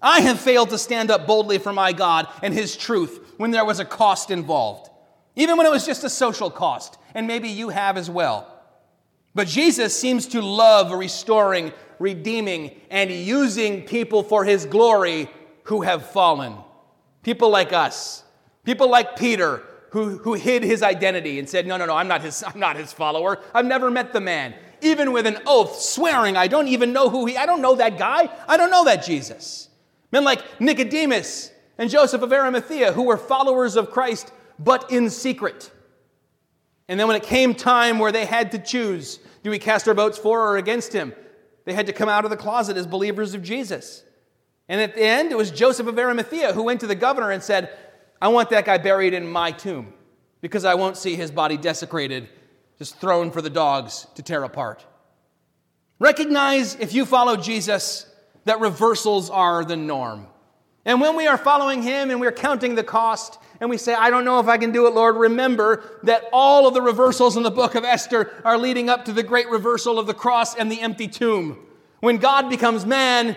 [0.00, 3.64] I have failed to stand up boldly for my God and His truth when there
[3.64, 4.90] was a cost involved,
[5.36, 8.48] even when it was just a social cost, and maybe you have as well.
[9.34, 15.30] But Jesus seems to love restoring, redeeming, and using people for His glory
[15.64, 16.56] who have fallen.
[17.22, 18.24] People like us,
[18.64, 22.22] people like Peter, who, who hid his identity and said, No, no, no, I'm not,
[22.22, 23.38] his, I'm not his follower.
[23.54, 24.54] I've never met the man.
[24.80, 27.98] Even with an oath, swearing, I don't even know who he, I don't know that
[27.98, 28.28] guy.
[28.48, 29.68] I don't know that Jesus.
[30.10, 35.70] Men like Nicodemus and Joseph of Arimathea, who were followers of Christ, but in secret.
[36.88, 39.94] And then when it came time where they had to choose, do we cast our
[39.94, 41.12] votes for or against him?
[41.64, 44.02] They had to come out of the closet as believers of Jesus.
[44.72, 47.42] And at the end, it was Joseph of Arimathea who went to the governor and
[47.42, 47.76] said,
[48.22, 49.92] I want that guy buried in my tomb
[50.40, 52.30] because I won't see his body desecrated,
[52.78, 54.86] just thrown for the dogs to tear apart.
[55.98, 58.06] Recognize, if you follow Jesus,
[58.46, 60.26] that reversals are the norm.
[60.86, 64.08] And when we are following him and we're counting the cost, and we say, I
[64.08, 67.42] don't know if I can do it, Lord, remember that all of the reversals in
[67.42, 70.72] the book of Esther are leading up to the great reversal of the cross and
[70.72, 71.58] the empty tomb.
[72.00, 73.36] When God becomes man,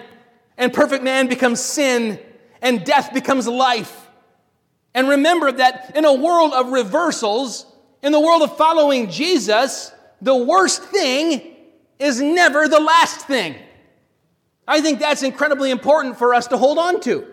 [0.58, 2.20] and perfect man becomes sin,
[2.62, 4.10] and death becomes life.
[4.94, 7.66] And remember that in a world of reversals,
[8.02, 9.92] in the world of following Jesus,
[10.22, 11.56] the worst thing
[12.00, 13.56] is never the last thing.
[14.68, 17.26] I think that's incredibly important for us to hold on to.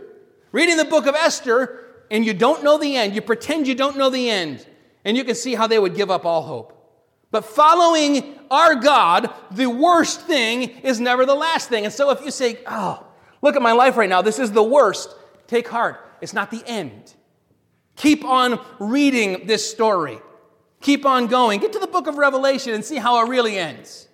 [0.50, 1.78] Reading the book of Esther,
[2.10, 4.66] and you don't know the end, you pretend you don't know the end,
[5.04, 6.78] and you can see how they would give up all hope.
[7.30, 11.84] But following our God, the worst thing is never the last thing.
[11.84, 13.06] And so if you say, oh,
[13.42, 14.22] Look at my life right now.
[14.22, 15.14] This is the worst.
[15.46, 16.00] take heart.
[16.20, 17.14] It's not the end.
[17.96, 20.18] Keep on reading this story.
[20.80, 21.60] Keep on going.
[21.60, 24.08] Get to the book of Revelation and see how it really ends.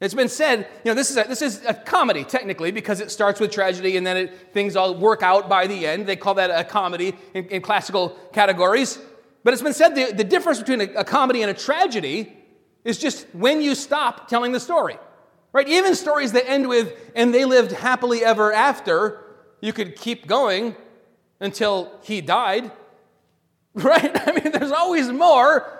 [0.00, 3.10] It's been said, you know, this is a, this is a comedy technically because it
[3.10, 6.06] starts with tragedy and then it, things all work out by the end.
[6.06, 8.98] They call that a comedy in, in classical categories.
[9.42, 12.36] But it's been said the, the difference between a, a comedy and a tragedy
[12.84, 14.98] is just when you stop telling the story.
[15.52, 15.68] Right?
[15.68, 19.24] Even stories that end with, and they lived happily ever after,
[19.60, 20.76] you could keep going
[21.40, 22.70] until he died.
[23.78, 24.26] Right?
[24.26, 25.70] I mean, there's always more.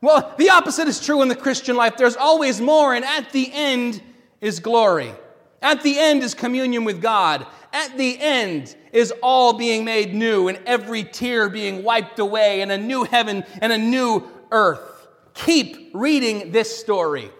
[0.00, 1.98] Well, the opposite is true in the Christian life.
[1.98, 4.02] There's always more, and at the end
[4.40, 5.12] is glory.
[5.60, 7.46] At the end is communion with God.
[7.72, 12.72] At the end is all being made new, and every tear being wiped away, and
[12.72, 15.06] a new heaven and a new earth.
[15.34, 17.30] Keep reading this story,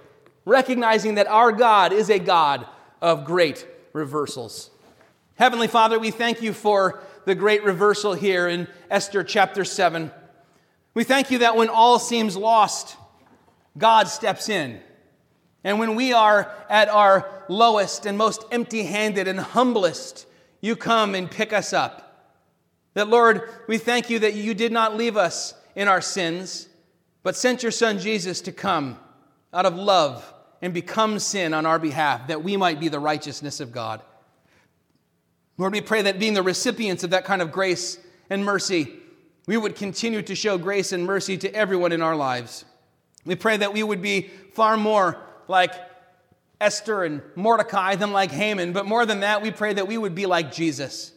[0.45, 2.67] recognizing that our God is a God
[3.01, 4.71] of great reversals.
[5.35, 10.11] Heavenly Father, we thank you for the great reversal here in Esther chapter 7.
[10.95, 12.97] We thank you that when all seems lost,
[13.79, 14.81] God steps in.
[15.65, 20.27] And when we are at our lowest and most empty handed and humblest,
[20.61, 22.09] you come and pick us up.
[22.95, 26.69] That, Lord, we thank you that you did not leave us in our sins,
[27.23, 28.99] but sent your Son Jesus to come
[29.53, 33.61] out of love and become sin on our behalf, that we might be the righteousness
[33.61, 34.01] of God.
[35.59, 37.99] Lord, we pray that being the recipients of that kind of grace
[38.31, 38.93] and mercy,
[39.47, 42.65] we would continue to show grace and mercy to everyone in our lives.
[43.25, 45.73] We pray that we would be far more like
[46.61, 50.15] Esther and Mordecai than like Haman, but more than that, we pray that we would
[50.15, 51.13] be like Jesus.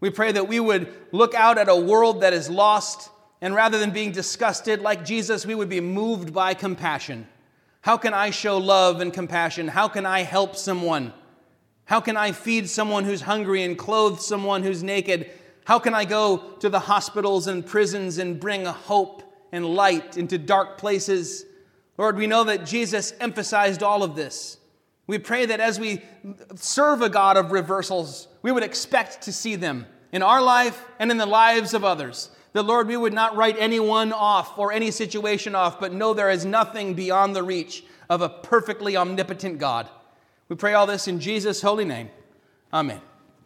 [0.00, 3.10] We pray that we would look out at a world that is lost,
[3.40, 7.26] and rather than being disgusted like Jesus, we would be moved by compassion.
[7.86, 9.68] How can I show love and compassion?
[9.68, 11.12] How can I help someone?
[11.84, 15.30] How can I feed someone who's hungry and clothe someone who's naked?
[15.66, 19.22] How can I go to the hospitals and prisons and bring hope
[19.52, 21.46] and light into dark places?
[21.96, 24.58] Lord, we know that Jesus emphasized all of this.
[25.06, 26.02] We pray that as we
[26.56, 31.12] serve a God of reversals, we would expect to see them in our life and
[31.12, 32.30] in the lives of others.
[32.56, 36.30] That, Lord, we would not write anyone off or any situation off, but know there
[36.30, 39.90] is nothing beyond the reach of a perfectly omnipotent God.
[40.48, 42.08] We pray all this in Jesus' holy name.
[42.72, 43.02] Amen.